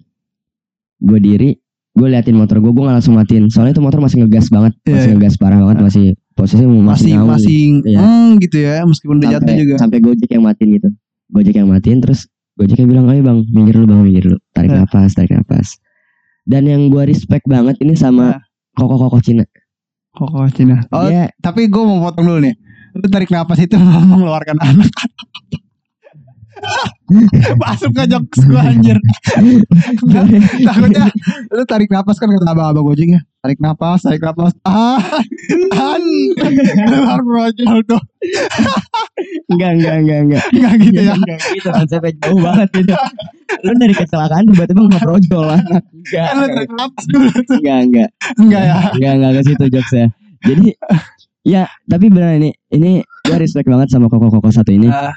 gue 1.02 1.18
diri, 1.18 1.50
gue 1.90 2.06
liatin 2.06 2.38
motor 2.38 2.58
gue, 2.58 2.70
gue 2.70 2.84
nggak 2.86 2.96
langsung 3.02 3.18
matiin. 3.18 3.50
Soalnya 3.50 3.74
itu 3.74 3.82
motor 3.82 3.98
masih 3.98 4.22
ngegas 4.22 4.46
banget, 4.46 4.78
Iya, 4.82 4.94
masih 4.94 5.06
iya. 5.10 5.14
ngegas 5.18 5.34
parah 5.38 5.58
banget, 5.58 5.78
masih 5.82 6.04
posisinya 6.34 6.70
masih 6.70 6.82
Masih 6.86 7.10
nyawa 7.10 7.26
masih 7.34 7.58
Iya. 7.82 7.98
hmm, 7.98 8.28
gitu 8.38 8.56
ya, 8.62 8.74
meskipun 8.86 9.14
udah 9.18 9.28
jatuh 9.34 9.54
juga. 9.58 9.74
sampai 9.78 9.98
Gojek 9.98 10.30
yang 10.30 10.44
matiin 10.46 10.70
gitu. 10.78 10.88
Gojek 11.30 11.54
yang 11.54 11.68
matiin 11.70 11.98
terus 11.98 12.20
Gojeknya 12.54 12.86
bilang, 12.86 13.06
ayo 13.08 13.24
bang, 13.24 13.38
minggir 13.50 13.74
dulu 13.74 13.86
bang, 13.88 14.00
minggir 14.04 14.24
dulu. 14.28 14.38
Tarik 14.52 14.70
Nah. 14.70 14.84
nafas, 14.84 15.16
tarik 15.16 15.32
nafas. 15.32 15.80
Dan 16.44 16.66
yang 16.66 16.88
gue 16.88 17.02
respect 17.04 17.44
banget 17.44 17.76
ini 17.80 17.94
sama 17.94 18.34
Nah. 18.34 18.40
koko-koko 18.74 19.20
Cina. 19.20 19.44
Koko 20.10 20.46
Cina. 20.50 20.82
Oh, 20.90 21.06
Dia 21.06 21.30
tapi 21.38 21.66
gue 21.66 21.82
mau 21.82 22.00
potong 22.00 22.26
dulu 22.26 22.40
nih. 22.42 22.54
Lu 22.92 23.06
tarik 23.06 23.30
napas 23.30 23.60
itu 23.60 23.78
mengeluarkan 24.10 24.58
anak. 24.58 24.90
Masuk 27.56 27.96
ke 27.96 28.04
jokes 28.04 28.40
gue 28.44 28.60
anjir. 28.60 28.98
Takutnya 30.68 31.08
lu 31.50 31.62
tarik 31.64 31.88
napas 31.88 32.20
kan 32.20 32.28
kata 32.28 32.52
abang-abang 32.52 32.84
gojeknya. 32.84 33.24
Tarik 33.40 33.56
napas, 33.58 34.04
tarik 34.04 34.20
napas. 34.20 34.52
Tahan. 34.60 36.02
Keluar 36.84 37.20
brojol 37.24 37.80
tuh. 37.88 38.02
Enggak, 39.50 39.70
enggak, 39.76 39.94
enggak, 40.00 40.18
enggak. 40.24 40.44
Enggak 40.52 40.74
gitu 40.80 41.00
ya. 41.00 41.14
Enggak 41.14 41.38
gitu, 41.52 41.68
konsepnya 41.70 42.12
jauh 42.20 42.40
banget 42.40 42.68
itu. 42.76 42.94
Lu 43.60 43.72
dari 43.76 43.94
kecelakaan 43.94 44.44
tiba-tiba. 44.46 44.80
Enggak, 44.86 45.02
Kan 46.10 46.34
lu 46.38 46.46
tarik 46.48 46.70
napas 46.72 47.04
dulu 47.06 47.28
tuh. 47.44 47.56
enggak, 47.60 47.78
enggak. 47.86 48.08
Enggak 48.38 48.62
ya. 48.62 48.76
Enggak, 48.94 49.12
enggak 49.18 49.30
ke 49.32 49.42
situ 49.46 49.64
jokesnya. 49.68 50.06
Jadi 50.40 50.66
ya, 51.42 51.62
tapi 51.84 52.06
benar 52.08 52.36
ini 52.36 52.50
ini 52.70 53.00
gue 53.00 53.36
respect 53.36 53.68
banget 53.68 53.88
sama 53.92 54.08
koko-koko 54.08 54.48
satu 54.48 54.70
ini. 54.72 54.88
Ah. 54.88 55.12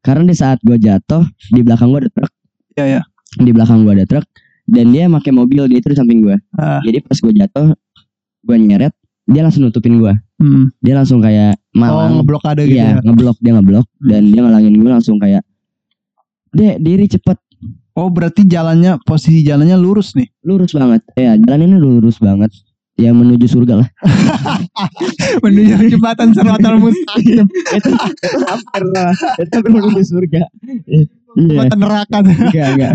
Karena 0.00 0.28
di 0.28 0.36
saat 0.36 0.60
gue 0.60 0.76
jatuh, 0.76 1.24
di 1.48 1.60
belakang 1.64 1.88
gue 1.88 2.04
ada 2.04 2.10
truk, 2.12 2.32
Iya 2.76 2.84
ya. 2.86 3.02
di 3.40 3.50
belakang 3.54 3.88
gue 3.88 3.92
ada 3.96 4.04
truk 4.04 4.26
dan 4.64 4.92
dia 4.92 5.08
pakai 5.08 5.32
mobil 5.32 5.64
dia 5.68 5.78
itu 5.80 5.88
di 5.88 5.96
samping 5.96 6.20
gue. 6.20 6.36
Ah. 6.56 6.80
Jadi 6.84 6.98
pas 7.00 7.16
gue 7.16 7.32
jatuh, 7.32 7.68
gue 8.44 8.56
nyeret, 8.58 8.92
dia 9.24 9.40
langsung 9.40 9.64
nutupin 9.64 9.96
gue. 9.96 10.12
Hmm. 10.38 10.68
Dia 10.78 10.94
langsung 10.94 11.18
kayak 11.18 11.56
Oh, 11.74 11.80
malang. 11.80 12.22
ngeblokade 12.22 12.70
gitu 12.70 12.78
iya, 12.78 12.96
ya. 12.96 13.02
ngeblok 13.02 13.34
dia 13.42 13.52
ngeblok 13.52 13.86
dan 13.98 14.22
dia 14.30 14.40
ngalangin 14.40 14.78
gue 14.78 14.90
langsung 14.90 15.16
kayak, 15.18 15.42
dek 16.50 16.78
diri 16.78 17.10
cepet, 17.10 17.34
Oh, 17.94 18.10
berarti 18.10 18.42
jalannya 18.44 18.98
posisi 19.02 19.42
jalannya 19.42 19.74
lurus 19.74 20.14
nih. 20.14 20.26
lurus 20.42 20.74
banget. 20.74 21.02
Ya, 21.14 21.34
jalan 21.34 21.66
ini 21.66 21.76
lurus 21.78 22.18
banget. 22.18 22.50
Ya 22.94 23.10
menuju 23.10 23.46
surga 23.46 23.82
lah. 23.82 23.88
Menuju 25.42 25.90
jembatan 25.90 26.30
Siratal 26.30 26.78
Mustaqim. 26.78 27.46
itu 27.46 27.90
itu 27.90 28.38
hampir 28.46 28.82
lah. 28.94 29.10
Itu 29.38 29.58
menuju 29.62 30.02
surga. 30.04 30.42
Iya. 31.34 31.66
Jembatan 31.66 31.78
neraka. 31.82 32.16
Enggak, 32.22 32.66
enggak. 32.78 32.92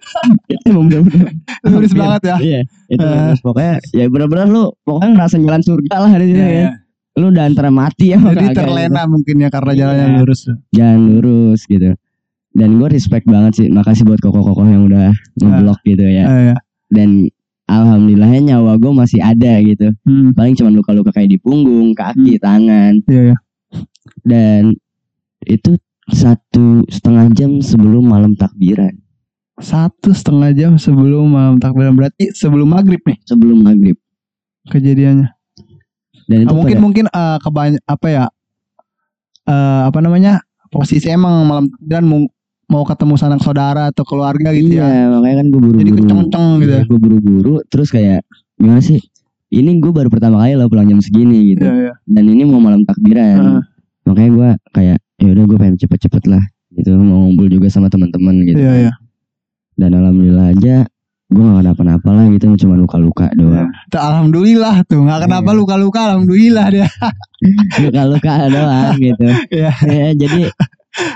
itu 0.54 0.64
emang 0.70 0.84
bener-bener. 0.86 1.26
Lurus 1.66 1.92
banget 1.92 2.20
ya. 2.22 2.36
Iya, 2.38 2.60
itu 2.86 3.02
lurus. 3.04 3.40
pokoknya 3.42 3.74
ya 3.90 4.04
bener-bener 4.06 4.46
lu 4.46 4.64
pokoknya 4.86 5.08
ngerasa 5.18 5.36
jalan 5.42 5.62
surga 5.62 5.94
lah 5.98 6.10
di 6.14 6.26
sini 6.30 6.38
Iya, 6.38 6.46
ya. 6.46 6.54
iya. 6.54 6.70
Lu 7.18 7.24
udah 7.34 7.44
antara 7.50 7.68
mati 7.74 8.14
ya 8.14 8.18
Jadi 8.22 8.54
terlena 8.54 9.02
mungkin 9.10 9.36
ya 9.42 9.48
karena 9.50 9.72
jalannya 9.74 10.06
Iya. 10.06 10.16
lurus. 10.22 10.40
gitu. 10.46 10.54
Jalan 10.72 10.98
lurus 11.10 11.60
gitu. 11.66 11.90
Dan 12.50 12.68
gue 12.78 12.88
respect 12.90 13.26
banget 13.26 13.52
sih. 13.58 13.66
Makasih 13.66 14.06
buat 14.06 14.18
koko-koko 14.18 14.62
yang 14.66 14.86
udah 14.86 15.10
ngeblok 15.38 15.78
gitu 15.82 16.06
ya. 16.06 16.24
Eh, 16.26 16.42
ya. 16.50 16.56
Dan 16.90 17.26
alhamdulillahnya 17.66 18.54
nyawa 18.54 18.78
gue 18.78 18.90
masih 18.90 19.22
ada 19.22 19.58
gitu. 19.62 19.90
Hmm. 20.02 20.34
Paling 20.34 20.54
cuma 20.58 20.70
luka-luka 20.70 21.10
kayak 21.10 21.30
di 21.30 21.38
punggung, 21.38 21.94
kaki, 21.94 22.38
tangan. 22.38 22.98
Iya, 23.06 23.34
iya. 23.34 23.36
Dan 24.22 24.74
itu 25.46 25.78
satu 26.10 26.84
setengah 26.86 27.26
jam 27.30 27.58
sebelum 27.58 28.04
malam 28.04 28.32
takbiran. 28.34 28.94
Satu 29.56 30.10
setengah 30.10 30.50
jam 30.52 30.72
sebelum 30.74 31.28
malam 31.28 31.56
takbiran 31.56 31.92
berarti 31.92 32.32
sebelum 32.32 32.70
maghrib 32.70 33.00
nih 33.02 33.18
Sebelum 33.24 33.60
maghrib. 33.60 33.96
kejadiannya. 34.66 35.28
Dan 36.24 36.38
itu 36.42 36.52
mungkin 36.52 36.76
pada- 36.76 36.84
mungkin 36.84 37.04
eh, 37.06 37.38
kebany- 37.40 37.82
apa 37.84 38.06
ya? 38.06 38.24
eh 39.44 39.82
apa 39.84 39.98
namanya? 39.98 40.40
Posisi 40.68 41.10
emang 41.10 41.42
malam 41.44 41.66
takbiran 41.68 42.04
mau, 42.04 42.20
mau 42.68 42.84
ketemu 42.84 43.14
sanak 43.16 43.40
saudara 43.40 43.90
atau 43.90 44.06
keluarga 44.06 44.54
gitu 44.54 44.78
iya, 44.78 44.86
ya. 44.86 45.04
makanya 45.10 45.42
kan 45.42 45.46
gue 45.48 45.58
buru-buru. 45.58 45.80
Jadi 45.80 45.90
kenceng-kenceng 45.92 46.46
gitu. 46.56 46.70
Iya, 46.70 46.80
gue 46.86 46.98
buru-buru 46.98 47.54
terus 47.66 47.88
kayak 47.90 48.22
gimana 48.54 48.78
sih 48.78 49.02
ini 49.50 49.70
gue 49.76 49.90
baru 49.90 50.06
pertama 50.06 50.38
kali 50.38 50.54
lo 50.54 50.70
pulang 50.70 50.86
jam 50.86 51.02
segini 51.02 51.52
gitu 51.52 51.66
Iya, 51.66 51.90
iya. 51.90 51.92
dan 52.06 52.24
ini 52.24 52.46
mau 52.46 52.62
malam 52.62 52.86
takbiran 52.86 53.34
Heeh. 53.40 53.62
makanya 54.06 54.30
gue 54.30 54.48
kayak 54.70 54.98
ya 55.20 55.28
udah 55.30 55.44
gue 55.44 55.56
pengen 55.56 55.76
cepet-cepet 55.76 56.24
lah 56.26 56.42
gitu 56.72 56.96
mau 56.96 57.26
ngumpul 57.26 57.46
juga 57.46 57.68
sama 57.68 57.86
teman-teman 57.86 58.40
gitu 58.42 58.56
Iya, 58.56 58.72
iya. 58.80 58.92
dan 59.76 59.90
alhamdulillah 59.92 60.46
aja 60.50 60.76
gue 61.26 61.38
gak 61.40 61.58
kenapa-napa 61.62 62.08
lah 62.10 62.24
gitu 62.28 62.44
cuma 62.58 62.74
luka-luka 62.74 63.30
doang 63.32 63.70
Tuh, 63.86 63.98
Alhamdulillah 63.98 64.82
tuh 64.82 64.98
nggak 65.00 65.20
kenapa 65.24 65.46
Iya. 65.46 65.58
luka-luka 65.58 66.00
alhamdulillah 66.04 66.66
dia. 66.68 66.88
luka-luka 67.82 68.32
doang 68.48 68.94
gitu 68.98 69.26
Iya. 69.48 69.70
ya, 69.78 70.06
jadi 70.12 70.50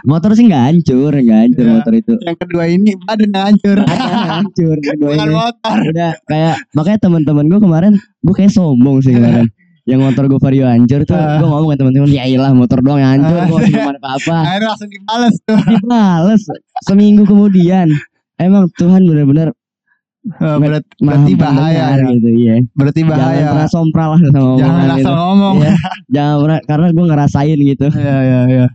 motor 0.04 0.30
sih 0.32 0.46
nggak 0.46 0.62
hancur 0.64 1.10
nggak 1.12 1.40
hancur 1.40 1.64
Iya. 1.64 1.72
motor 1.74 1.92
itu 1.92 2.12
Yang 2.20 2.38
kedua 2.40 2.64
ini 2.68 2.90
badan 3.00 3.32
hancur. 3.34 3.78
Hancur 3.82 4.76
kedua 4.78 5.08
Bukan 5.10 5.18
ini 5.20 5.34
motor. 5.34 5.78
udah 5.84 6.12
kayak 6.24 6.54
makanya 6.72 6.98
teman-teman 7.00 7.44
gue 7.48 7.60
kemarin 7.60 7.92
gue 7.98 8.34
kayak 8.34 8.52
sombong 8.52 9.02
sih 9.02 9.12
kemarin 9.12 9.50
yang 9.84 10.00
motor 10.00 10.24
gue 10.24 10.38
vario 10.38 10.64
hancur 10.64 11.02
tuh 11.02 11.12
Ah. 11.12 11.36
gue 11.36 11.44
ngomong 11.44 11.70
ke 11.70 11.78
teman-teman 11.78 12.08
ya 12.08 12.24
iyalah 12.24 12.52
motor 12.52 12.78
doang 12.78 12.98
yang 12.98 13.12
hancur 13.14 13.36
Ah. 13.36 13.46
gue 13.46 13.60
gimana 13.66 13.98
apa 14.00 14.36
Akhirnya 14.46 14.68
langsung 14.70 14.90
dibales 14.90 15.34
tuh. 15.40 15.58
dibales 15.62 16.42
seminggu 16.82 17.22
kemudian 17.22 17.88
emang 18.36 18.68
Tuhan 18.72 19.02
benar-benar 19.02 19.52
Oh, 20.34 20.56
berat- 20.56 20.88
maha 20.98 21.20
berarti 21.20 21.32
bahaya. 21.36 21.84
ya. 21.92 22.08
gitu 22.10 22.28
iya 22.30 22.56
Berarti 22.72 23.00
jangan 23.02 23.12
bahaya. 23.14 23.44
pernah 23.46 23.68
sompral 23.68 24.08
lah 24.08 24.20
sama 24.22 24.32
Jangan 24.32 24.56
omongan 24.56 24.88
asal 24.88 24.96
gitu 24.96 25.12
ngomong. 25.20 25.54
Iya. 25.58 25.74
jangan 26.08 26.36
pernah 26.38 26.58
karena 26.64 26.86
gue 26.88 27.04
ngerasain 27.06 27.58
gitu 27.62 27.86
Iya, 27.92 28.16
iya, 28.18 28.40
iya. 28.48 28.66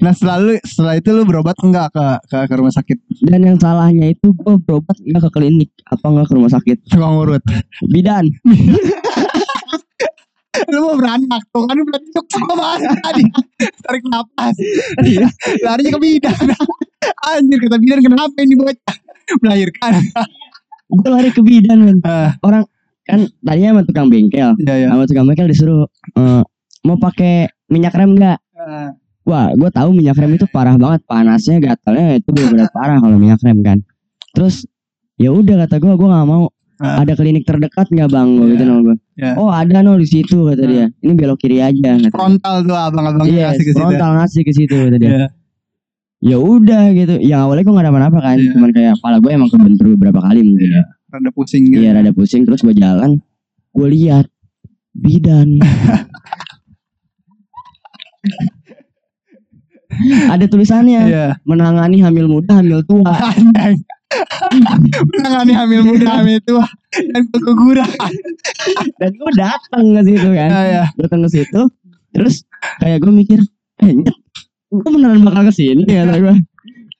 Nah 0.00 0.08
selalu 0.10 0.56
setelah 0.64 0.96
itu 0.96 1.12
lu 1.12 1.22
berobat 1.22 1.52
enggak 1.60 1.92
ke 1.92 2.00
ke, 2.24 2.38
ke 2.42 2.54
rumah 2.56 2.72
sakit 2.72 2.96
dan 3.22 3.40
yang 3.42 3.60
salahnya 3.60 4.08
itu 4.08 4.32
gue 4.32 4.54
berobat 4.58 4.96
nggak 4.98 5.20
ke 5.20 5.30
klinik 5.30 5.68
apa 5.84 6.04
nggak 6.06 6.24
ke 6.24 6.34
rumah 6.34 6.48
sakit 6.50 6.76
tukang 6.86 7.12
urut. 7.14 7.44
bidan 7.84 8.24
lu 10.72 10.78
mau 10.84 10.94
beranak 10.96 11.42
tuh 11.52 11.64
kan 11.68 11.76
berarti 11.76 12.08
cuk 12.14 12.26
sama 12.32 12.80
tadi 12.80 13.22
tarik 13.84 14.04
napas 14.08 14.56
larinya 15.64 15.90
ke 15.96 16.00
bidan 16.00 16.36
anjir 17.26 17.58
kata 17.62 17.76
bidan 17.78 17.98
kenapa 18.02 18.36
ini 18.42 18.54
bocah? 18.58 18.96
Melahirkan. 19.42 19.92
Gue 20.86 21.08
lari 21.10 21.30
ke 21.34 21.42
bidan 21.42 21.82
men 21.82 21.98
Ah, 22.06 22.34
kan 23.06 23.26
tadinya 23.42 23.78
sama 23.78 23.82
tukang 23.86 24.08
bengkel. 24.10 24.54
Iya 24.62 24.74
ya 24.82 24.86
sama 24.90 25.04
tukang 25.06 25.26
bengkel 25.26 25.46
disuruh 25.50 25.86
eh, 26.18 26.42
mau 26.86 26.96
pakai 26.98 27.50
minyak 27.70 27.94
rem 27.94 28.14
nggak? 28.14 28.38
Wah 29.26 29.50
gue 29.54 29.70
tahu 29.74 29.90
minyak 29.94 30.18
rem 30.18 30.38
itu 30.38 30.46
parah 30.50 30.78
banget. 30.78 31.02
Panasnya 31.06 31.58
gatalnya 31.58 32.22
itu 32.22 32.28
benar-benar 32.30 32.70
parah 32.70 32.98
kalau 33.02 33.16
minyak 33.18 33.42
rem 33.42 33.58
kan. 33.62 33.78
Terus 34.34 34.66
ya 35.18 35.34
udah 35.34 35.66
kata 35.66 35.82
gue 35.82 35.92
gue 35.94 36.08
nggak 36.08 36.26
mau 36.28 36.50
Ah. 36.76 37.00
ada 37.00 37.16
klinik 37.16 37.42
terdekat 37.42 37.88
nggak 37.88 38.12
bang 38.12 38.28
gue 38.36 38.46
gitu 38.52 38.62
Iya. 38.62 38.76
gue 38.78 38.96
Iya. 39.16 39.32
oh 39.40 39.48
ada 39.48 39.80
no 39.80 39.96
di 39.96 40.04
situ 40.04 40.44
kata 40.44 40.60
Ah. 40.60 40.68
dia 40.68 40.86
ini 41.00 41.12
belok 41.16 41.40
kiri 41.40 41.58
aja 41.58 41.96
kata 41.96 42.12
frontal 42.12 42.54
tuh 42.62 42.76
abang-abang 42.76 43.24
Iya, 43.24 43.48
kasih 43.50 43.64
ke 43.64 43.70
situ 43.72 43.80
frontal 43.80 44.10
ngasih 44.14 44.42
ke 44.44 44.52
situ 44.52 44.74
kata 44.76 44.96
dia. 44.96 45.08
Iya. 45.08 45.26
Ya 46.16 46.36
udah 46.36 46.84
gitu. 46.92 47.20
Yang 47.20 47.40
awalnya 47.44 47.62
gue 47.62 47.72
gak 47.72 47.84
ada 47.84 47.92
apa-apa 47.92 48.20
kan, 48.20 48.36
Iya. 48.36 48.50
cuman 48.52 48.70
kayak 48.72 48.92
kepala 49.00 49.16
gue 49.20 49.30
emang 49.32 49.48
kebentur 49.48 49.86
beberapa 49.96 50.20
kali 50.20 50.40
mungkin. 50.42 50.68
Iya. 50.72 50.84
rada 51.06 51.30
pusing 51.32 51.64
gitu 51.70 51.80
Iya, 51.80 51.90
rada 51.96 52.12
pusing 52.12 52.42
terus 52.44 52.60
gue 52.60 52.72
jalan, 52.72 53.20
gue 53.72 53.88
lihat 53.88 54.26
bidan. 54.92 55.56
ada 60.28 60.44
tulisannya 60.44 61.00
iya 61.08 61.26
menangani 61.42 62.04
hamil 62.04 62.28
muda, 62.28 62.60
hamil 62.60 62.84
tua. 62.84 63.16
Menangani 65.12 65.52
hamil 65.52 65.82
muda 65.82 66.22
hamil 66.22 66.38
tua 66.46 66.66
dan 66.94 67.22
keguguran 67.34 67.90
Dan 69.02 69.10
gue 69.18 69.32
datang 69.34 69.84
ke 69.98 70.02
situ 70.06 70.28
kan, 70.30 70.48
ya 70.50 70.62
ya 70.64 70.84
datang 70.96 71.26
ke 71.26 71.28
situ. 71.34 71.60
Terus 72.14 72.46
kayak 72.80 73.02
gue 73.02 73.12
mikir, 73.12 73.38
eh 73.82 73.90
nyet, 73.92 74.16
gue 74.70 74.88
beneran 74.88 75.26
bakal 75.26 75.50
ke 75.50 75.52
sini 75.52 75.84
kata 75.84 76.22
gue. 76.22 76.36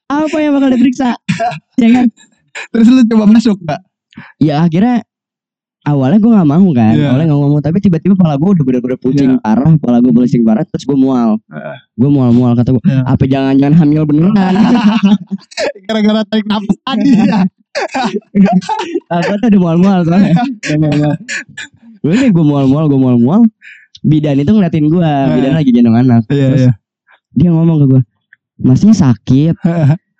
Apa 0.07 0.37
yang 0.39 0.59
bakal 0.59 0.75
diperiksa? 0.75 1.15
ya 1.83 1.89
kan? 1.95 2.07
terus 2.73 2.89
lu 2.89 3.03
coba 3.09 3.25
masuk 3.29 3.57
gak 3.65 3.83
ya 4.41 4.65
akhirnya 4.65 5.05
awalnya 5.87 6.19
gue 6.19 6.29
nggak 6.29 6.49
mau 6.49 6.67
kan 6.75 6.93
Iya. 6.93 7.07
awalnya 7.09 7.27
nggak 7.31 7.41
ngomong 7.41 7.63
tapi 7.63 7.79
tiba-tiba 7.79 8.19
kepala 8.19 8.35
gue 8.35 8.51
udah 8.53 8.65
bener-bener 8.67 8.99
pusing 8.99 9.31
Iya. 9.33 9.41
parah 9.41 9.71
kepala 9.73 9.97
gue 9.99 10.11
pusing 10.11 10.43
parah 10.43 10.65
terus 10.65 10.83
gue 10.83 10.99
mual. 10.99 11.39
Heeh. 11.47 11.77
gue 11.95 12.11
mual-mual 12.11 12.53
kata 12.53 12.75
gue 12.75 12.83
Iya. 12.83 13.03
apa 13.07 13.25
jangan-jangan 13.25 13.75
hamil 13.77 14.03
beneran? 14.03 14.35
Gara-gara 15.87 16.21
tarik 16.27 16.47
nafas 16.47 16.77
tadi 16.83 17.11
ya 17.15 17.41
aku 19.13 19.33
tuh 19.37 19.47
udah 19.49 19.61
mual-mual 19.61 19.99
soalnya 20.03 20.33
gue 22.03 22.15
nih 22.15 22.31
gue 22.31 22.45
mual-mual 22.45 22.85
gue 22.87 22.99
mual-mual. 22.99 23.41
Bidan 24.03 24.39
itu 24.39 24.51
ngeliatin 24.51 24.87
gue 24.87 25.11
bidan 25.33 25.55
lagi 25.55 25.71
gendong 25.71 25.97
anak. 25.97 26.23
Iya 26.29 26.47
Terus 26.49 26.63
iya. 26.67 26.73
dia 27.33 27.49
ngomong 27.51 27.77
ke 27.79 27.87
gue 27.89 28.03
masnya 28.59 28.95
sakit. 28.95 29.55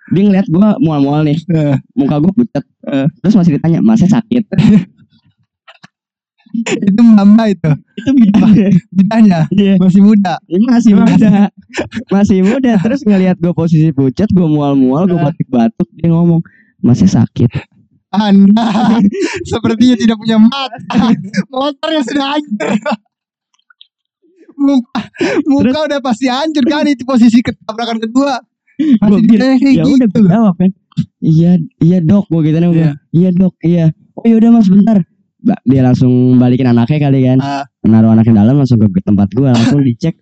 Dia 0.07 0.23
ngeliat 0.23 0.47
gue 0.47 0.67
mual-mual 0.79 1.23
nih. 1.23 1.35
Heeh. 1.47 1.75
muka 1.91 2.19
gue 2.19 2.31
pucat 2.31 2.63
terus 3.19 3.35
masih 3.35 3.59
ditanya 3.59 3.79
masnya 3.79 4.07
sakit 4.13 4.47
itu 6.55 7.01
mbak 7.01 7.47
itu. 7.53 7.71
Itu 7.97 8.09
bidan 8.13 8.49
bidanya 8.89 9.39
Iya. 9.49 9.73
masih 9.77 10.01
muda? 10.01 10.33
Ini 10.45 10.65
masih 10.65 10.93
muda. 10.95 11.49
Masih 12.09 12.39
muda. 12.41 12.73
Terus 12.85 13.01
ngelihat 13.03 13.37
gue 13.37 13.53
posisi 13.53 13.89
pucat 13.91 14.29
Gue 14.29 14.45
mual-mual 14.45 15.05
Gue 15.05 15.17
Nah. 15.17 15.29
batuk-batuk 15.29 15.87
Dia 15.93 16.09
ngomong 16.09 16.41
Masih 16.79 17.05
sakit. 17.05 17.49
Anda. 18.09 18.65
Sepertinya 19.51 19.95
tidak 19.95 20.17
punya 20.17 20.37
mata. 20.37 20.77
Motornya 21.51 22.01
sudah 22.01 22.27
hancur. 22.33 22.69
Muka 24.57 25.01
muka 25.45 25.79
udah 25.85 25.99
pasti 26.01 26.25
hancur 26.25 26.65
kan? 26.65 26.87
Itu 26.87 27.05
posisi 27.05 27.41
ketabrakan 27.41 28.01
kedua. 28.01 28.41
Masih 29.01 29.21
ditanya 29.25 29.55
kayak 29.57 29.73
Ya 29.73 29.83
udah 29.85 29.97
gitu 30.05 30.17
gue 30.17 30.29
jawab 30.29 30.55
kan. 30.57 30.71
Iya 31.17 31.51
Iya 31.77 31.97
dok 32.01 32.25
Gue 32.29 32.41
gitu 32.45 32.57
nih 32.57 32.69
Iya. 32.71 32.91
Iya 33.11 33.29
dok 33.33 33.53
Iya. 33.61 33.85
Oh 34.17 34.25
yaudah 34.25 34.49
mas 34.49 34.65
bentar 34.65 34.97
Dia 35.39 35.81
langsung 35.85 36.11
balikin 36.35 36.65
anaknya 36.65 36.97
kali 37.07 37.19
kan. 37.23 37.37
Ah. 37.39 37.63
Naruh 37.85 38.09
anaknya 38.11 38.41
dalam 38.41 38.57
Langsung 38.57 38.81
ke, 38.81 38.89
tempat 38.99 39.29
gue 39.31 39.45
Langsung 39.45 39.85
dicek 39.85 40.17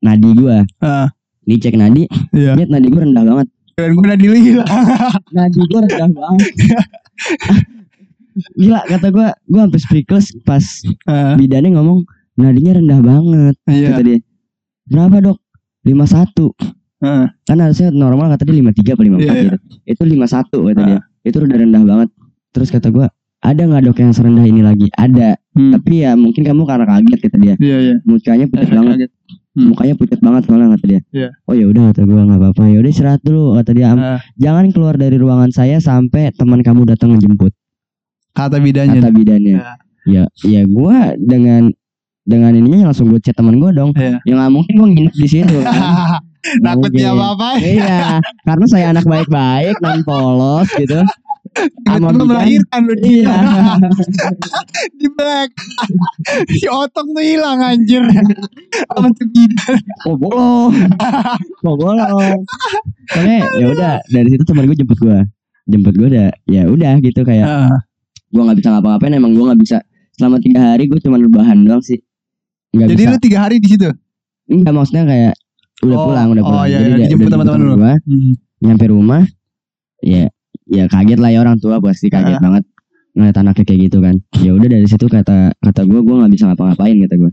Nadi 0.00 0.30
gue 0.36 0.56
Ah, 0.80 1.08
Dicek 1.42 1.74
nadi 1.74 2.04
iya. 2.30 2.52
Lihat 2.54 2.68
nadi 2.68 2.86
gue 2.88 3.00
rendah 3.00 3.24
banget. 3.24 3.46
Dan 3.74 3.96
gue 3.96 4.04
udah 4.04 4.18
dilihat 4.20 4.66
Nadi 5.32 5.60
gue 5.70 5.80
rendah 5.80 6.08
banget. 6.12 6.52
Gila 8.56 8.80
kata 8.86 9.08
gue 9.10 9.28
Gue 9.48 9.60
sampai 9.60 9.80
speechless 9.80 10.26
Pas 10.44 10.64
Ah, 11.04 11.34
bidannya 11.34 11.74
ngomong 11.74 12.04
Nadinya 12.36 12.72
rendah 12.78 13.00
banget 13.00 13.54
iya. 13.68 13.92
kata 13.92 14.02
dia. 14.04 14.18
Berapa 14.88 15.16
dok? 15.20 15.38
51 15.84 16.52
Ah, 17.00 17.32
kan 17.48 17.56
harusnya 17.56 17.88
normal 17.88 18.28
kata 18.30 18.44
dia 18.44 18.60
53 18.60 18.92
atau 18.92 19.04
54 19.08 19.16
Iya, 19.16 19.32
iya. 19.32 19.40
gitu. 19.40 19.56
Itu 19.88 20.02
51 20.04 20.68
kata 20.68 20.80
dia. 20.84 20.98
Itu 21.24 21.36
udah 21.40 21.58
rendah 21.58 21.82
banget. 21.84 22.08
Terus 22.52 22.68
kata 22.68 22.88
gua 22.92 23.08
ada 23.40 23.62
nggak 23.62 23.82
dok 23.82 23.98
yang 23.98 24.12
serendah 24.12 24.44
ini 24.44 24.60
lagi 24.60 24.86
ada 24.94 25.34
hmm, 25.52 25.72
tapi 25.72 26.00
ya 26.00 26.12
mungkin 26.12 26.42
kamu 26.42 26.62
karena 26.62 26.84
kaget 26.86 27.18
kata 27.20 27.36
dia 27.36 27.54
iya 27.56 27.76
iya 27.80 27.94
mukanya 28.02 28.44
pucat 28.46 28.68
banget 28.68 28.96
kaget. 28.98 29.10
Hmm. 29.50 29.66
mukanya 29.66 29.94
pucat 29.94 30.18
banget 30.18 30.42
soalnya 30.44 30.68
kata 30.70 30.84
dia 30.86 31.00
Iya. 31.10 31.28
oh 31.42 31.54
ya 31.54 31.64
udah 31.66 31.82
kata 31.90 32.00
gua 32.04 32.22
nggak 32.22 32.38
apa-apa 32.38 32.62
ya 32.66 32.76
udah 32.78 32.90
istirahat 32.90 33.20
dulu 33.20 33.42
kata 33.54 33.70
dia 33.72 33.86
"Am- 33.88 33.98
Ah, 33.98 34.20
jangan 34.36 34.64
keluar 34.70 34.94
dari 34.94 35.16
ruangan 35.16 35.50
saya 35.50 35.76
sampai 35.78 36.30
teman 36.30 36.60
kamu 36.60 36.84
datang 36.86 37.12
ngejemput 37.12 37.52
kata 38.30 38.56
bidanya 38.56 38.98
kata 38.98 39.10
bidannya 39.10 39.56
Ya. 39.56 39.74
ya 40.06 40.24
ya 40.42 40.62
gua 40.64 41.12
dengan 41.14 41.72
dengan 42.22 42.52
ininya 42.52 42.88
langsung 42.88 43.08
gue 43.08 43.18
chat 43.18 43.32
teman 43.32 43.56
gua 43.56 43.68
dong 43.70 43.90
Iya. 43.92 44.20
ya 44.20 44.32
nggak 44.34 44.50
mungkin 44.50 44.72
gua 44.74 44.88
nginep 44.88 45.14
di 45.14 45.28
situ 45.28 45.56
kan. 45.58 45.72
Nggak 46.40 46.72
takut 46.72 46.90
dia 46.90 47.04
mungkin. 47.06 47.20
apa 47.20 47.26
apa 47.36 47.48
iya, 47.58 48.00
karena 48.42 48.64
saya 48.64 48.86
anak 48.88 49.04
baik-baik 49.04 49.76
dan 49.76 50.00
polos 50.00 50.64
gitu. 50.72 51.04
Sama 51.82 52.14
melahirkan 52.14 52.80
lu 52.84 52.94
Iya. 52.96 53.02
dia 53.02 53.34
di 54.96 55.04
black 55.10 55.50
si 56.48 56.64
otong 56.64 57.10
tuh 57.10 57.20
hilang 57.20 57.58
anjir 57.58 58.00
sama 58.86 59.10
tuh? 59.10 59.26
Kok 60.00 60.14
bolong? 60.16 60.70
Soalnya 63.10 63.38
ya 63.52 63.64
udah 63.68 63.92
dari 64.06 64.28
situ 64.28 64.42
teman 64.44 64.64
gue 64.64 64.74
jemput 64.74 64.96
gue. 64.96 65.18
Jemput 65.66 65.92
gue 65.92 66.06
udah 66.08 66.28
ya 66.46 66.62
udah 66.64 66.92
gitu 66.98 67.20
kayak 67.20 67.44
Ah, 67.44 67.68
gue 68.28 68.40
nggak 68.40 68.56
bisa 68.56 68.68
ngapa-ngapain 68.70 69.12
emang 69.12 69.32
gue 69.32 69.44
nggak 69.44 69.60
bisa 69.60 69.76
selama 70.14 70.36
tiga 70.38 70.58
hari 70.70 70.86
gue 70.86 70.96
cuma 70.98 71.16
rebahan 71.16 71.56
doang 71.60 71.80
sih. 71.80 71.98
Nggak 72.70 72.86
jadi 72.88 73.00
bisa. 73.00 73.10
lu 73.10 73.16
tiga 73.18 73.38
hari 73.40 73.54
di 73.58 73.66
situ 73.68 73.88
Enggak 74.46 74.72
maksudnya 74.72 75.02
kayak 75.04 75.32
udah 75.80 75.96
Oh, 75.96 76.04
pulang 76.06 76.26
udah 76.30 76.40
oh, 76.40 76.48
pulang. 76.48 76.64
iya, 76.66 76.76
Jadi 76.78 76.88
iya, 76.88 76.96
dijemput 77.04 77.24
udah 77.24 77.32
sama 77.32 77.44
teman 77.44 77.56
temen 77.56 77.66
lu. 77.66 77.76
gua, 77.76 77.92
Hmm. 78.00 78.32
nyampe 78.60 78.84
rumah 78.86 79.22
ya 80.00 80.24
ya 80.70 80.86
kaget 80.86 81.18
lah 81.18 81.28
ya 81.28 81.42
orang 81.42 81.58
tua 81.58 81.76
pasti 81.78 82.06
kaget 82.06 82.38
Ah. 82.38 82.40
banget 82.40 82.64
ngeliat 83.10 83.36
anaknya 83.36 83.64
kayak 83.66 83.80
gitu 83.84 83.98
kan. 83.98 84.14
Ya 84.38 84.54
udah 84.54 84.68
dari 84.70 84.86
situ 84.86 85.04
kata 85.04 85.50
kata 85.52 85.80
gue 85.82 85.98
gue 85.98 86.14
nggak 86.14 86.30
bisa 86.30 86.44
ngapa-ngapain 86.46 86.94
kata 87.04 87.16
gue 87.18 87.32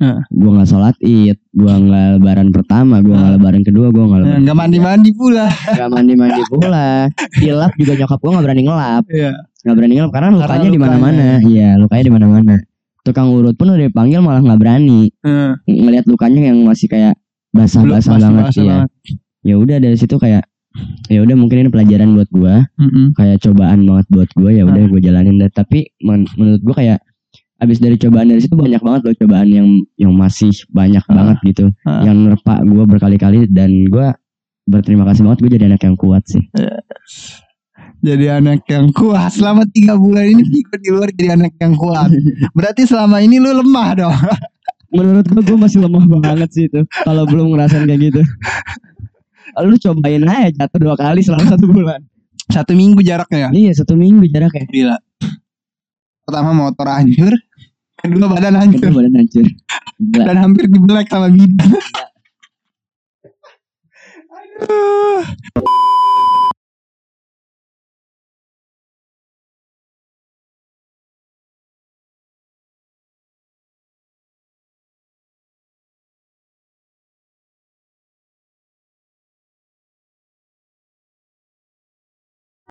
Ah. 0.00 0.16
gue 0.26 0.50
nggak 0.50 0.64
sholat 0.64 0.96
id 0.98 1.36
gue 1.36 1.68
nggak 1.70 2.06
lebaran 2.16 2.48
pertama 2.50 3.04
gue 3.04 3.12
nggak 3.12 3.30
Ah. 3.30 3.36
lebaran 3.36 3.60
kedua 3.60 3.86
gue 3.88 4.00
nggak 4.00 4.20
lebaran 4.24 4.40
nggak 4.42 4.56
mandi 4.56 4.78
mandi 4.80 5.10
pula. 5.12 5.46
Nggak 5.46 5.88
mandi 5.90 6.14
mandi 6.16 6.42
pula. 6.48 6.88
Dilap 7.36 7.72
juga 7.76 7.92
nyokap 7.94 8.18
gue 8.18 8.30
nggak 8.32 8.44
berani 8.44 8.62
ngelap. 8.64 9.04
Iya. 9.06 9.32
nggak 9.60 9.76
berani 9.76 9.92
ngelap 9.92 10.10
karena 10.10 10.26
Karena 10.32 10.40
lukanya 10.40 10.68
di 10.72 10.80
mana-mana. 10.80 11.26
Iya 11.44 11.68
lukanya 11.76 12.02
di 12.02 12.12
mana-mana. 12.12 12.54
Tukang 13.00 13.28
urut 13.28 13.56
pun 13.56 13.68
udah 13.68 13.80
dipanggil 13.82 14.20
malah 14.20 14.40
nggak 14.40 14.56
berani. 14.56 15.12
Heeh. 15.20 15.52
ngelihat 15.68 16.04
lukanya 16.04 16.48
yang 16.48 16.64
masih 16.64 16.88
kayak 16.88 17.12
basah-basah 17.50 18.16
banget 18.16 18.44
basah 18.46 18.64
ya 18.64 18.76
ya 19.42 19.54
udah 19.56 19.76
dari 19.76 19.96
situ 19.96 20.16
kayak 20.16 20.46
ya 21.06 21.20
udah 21.20 21.34
mungkin 21.34 21.56
ini 21.60 21.68
pelajaran 21.68 22.14
buat 22.14 22.30
gua 22.30 22.62
Mm-mm. 22.76 23.12
kayak 23.12 23.40
cobaan 23.40 23.82
banget 23.82 24.06
buat 24.08 24.30
gua 24.32 24.50
ya 24.50 24.62
udah 24.62 24.78
Ah. 24.78 24.88
gua 24.88 25.00
jalanin 25.00 25.36
deh 25.36 25.50
tapi 25.50 25.90
men- 25.98 26.30
menurut 26.34 26.62
gua 26.62 26.74
kayak 26.76 26.98
abis 27.58 27.76
dari 27.76 27.94
cobaan 27.94 28.26
dari 28.26 28.40
situ 28.40 28.54
banyak 28.54 28.78
banget 28.78 29.00
loh 29.02 29.14
cobaan 29.16 29.48
yang 29.48 29.68
yang 29.94 30.12
masih 30.12 30.48
banyak 30.68 31.02
Ah. 31.02 31.12
banget 31.12 31.36
gitu 31.44 31.64
Ah. 31.82 32.02
yang 32.02 32.16
nerpa 32.22 32.62
gua 32.62 32.84
berkali-kali 32.84 33.44
dan 33.46 33.86
gua 33.86 34.14
berterima 34.62 35.02
kasih 35.04 35.22
banget 35.22 35.38
gue 35.40 35.50
jadi 35.52 35.66
anak 35.66 35.82
yang 35.82 35.96
kuat 35.96 36.22
sih 36.24 36.44
Jadi 38.00 38.26
anak 38.30 38.64
yang 38.64 38.88
kuat 38.90 39.28
selama 39.30 39.68
tiga 39.68 39.92
bulan 39.92 40.24
ini 40.26 40.40
Viko 40.42 40.72
di 40.74 40.88
luar 40.88 41.10
jadi 41.10 41.34
anak 41.34 41.52
yang 41.58 41.74
kuat. 41.74 42.08
Berarti 42.56 42.86
selama 42.86 43.20
ini 43.20 43.36
lu 43.36 43.52
lemah 43.52 43.90
dong. 43.94 44.16
menurut 44.88 45.22
gua 45.24 45.42
gua 45.44 45.58
masih 45.60 45.78
lemah 45.80 46.02
banget 46.18 46.50
sih 46.50 46.64
itu 46.64 46.80
kalau 47.04 47.22
belum 47.22 47.52
ngerasain 47.52 47.84
kayak 47.84 48.10
gitu 48.10 48.22
lu 49.66 49.76
cobain 49.76 50.24
aja 50.26 50.48
jatuh 50.64 50.78
dua 50.80 50.96
kali 50.96 51.20
selama 51.24 51.44
satu 51.56 51.66
bulan. 51.68 52.00
Satu 52.50 52.74
minggu 52.74 53.00
jaraknya 53.06 53.46
ya? 53.46 53.48
iya 53.54 53.72
satu 53.76 53.94
minggu 53.94 54.26
jaraknya 54.26 54.66
gila. 54.68 54.98
Pertama 56.26 56.50
motor 56.54 56.86
hancur 56.90 57.34
kedua 58.00 58.26
badan 58.26 58.54
hancur. 58.58 58.80
Kedua 58.80 58.96
badan 59.04 59.14
hancur. 59.18 59.46
Gila. 60.00 60.24
dan 60.32 60.36
hampir 60.40 60.64
dibelek 60.66 61.06
sama 61.12 61.28
bidan 61.28 61.70
Aduh. 64.60 65.89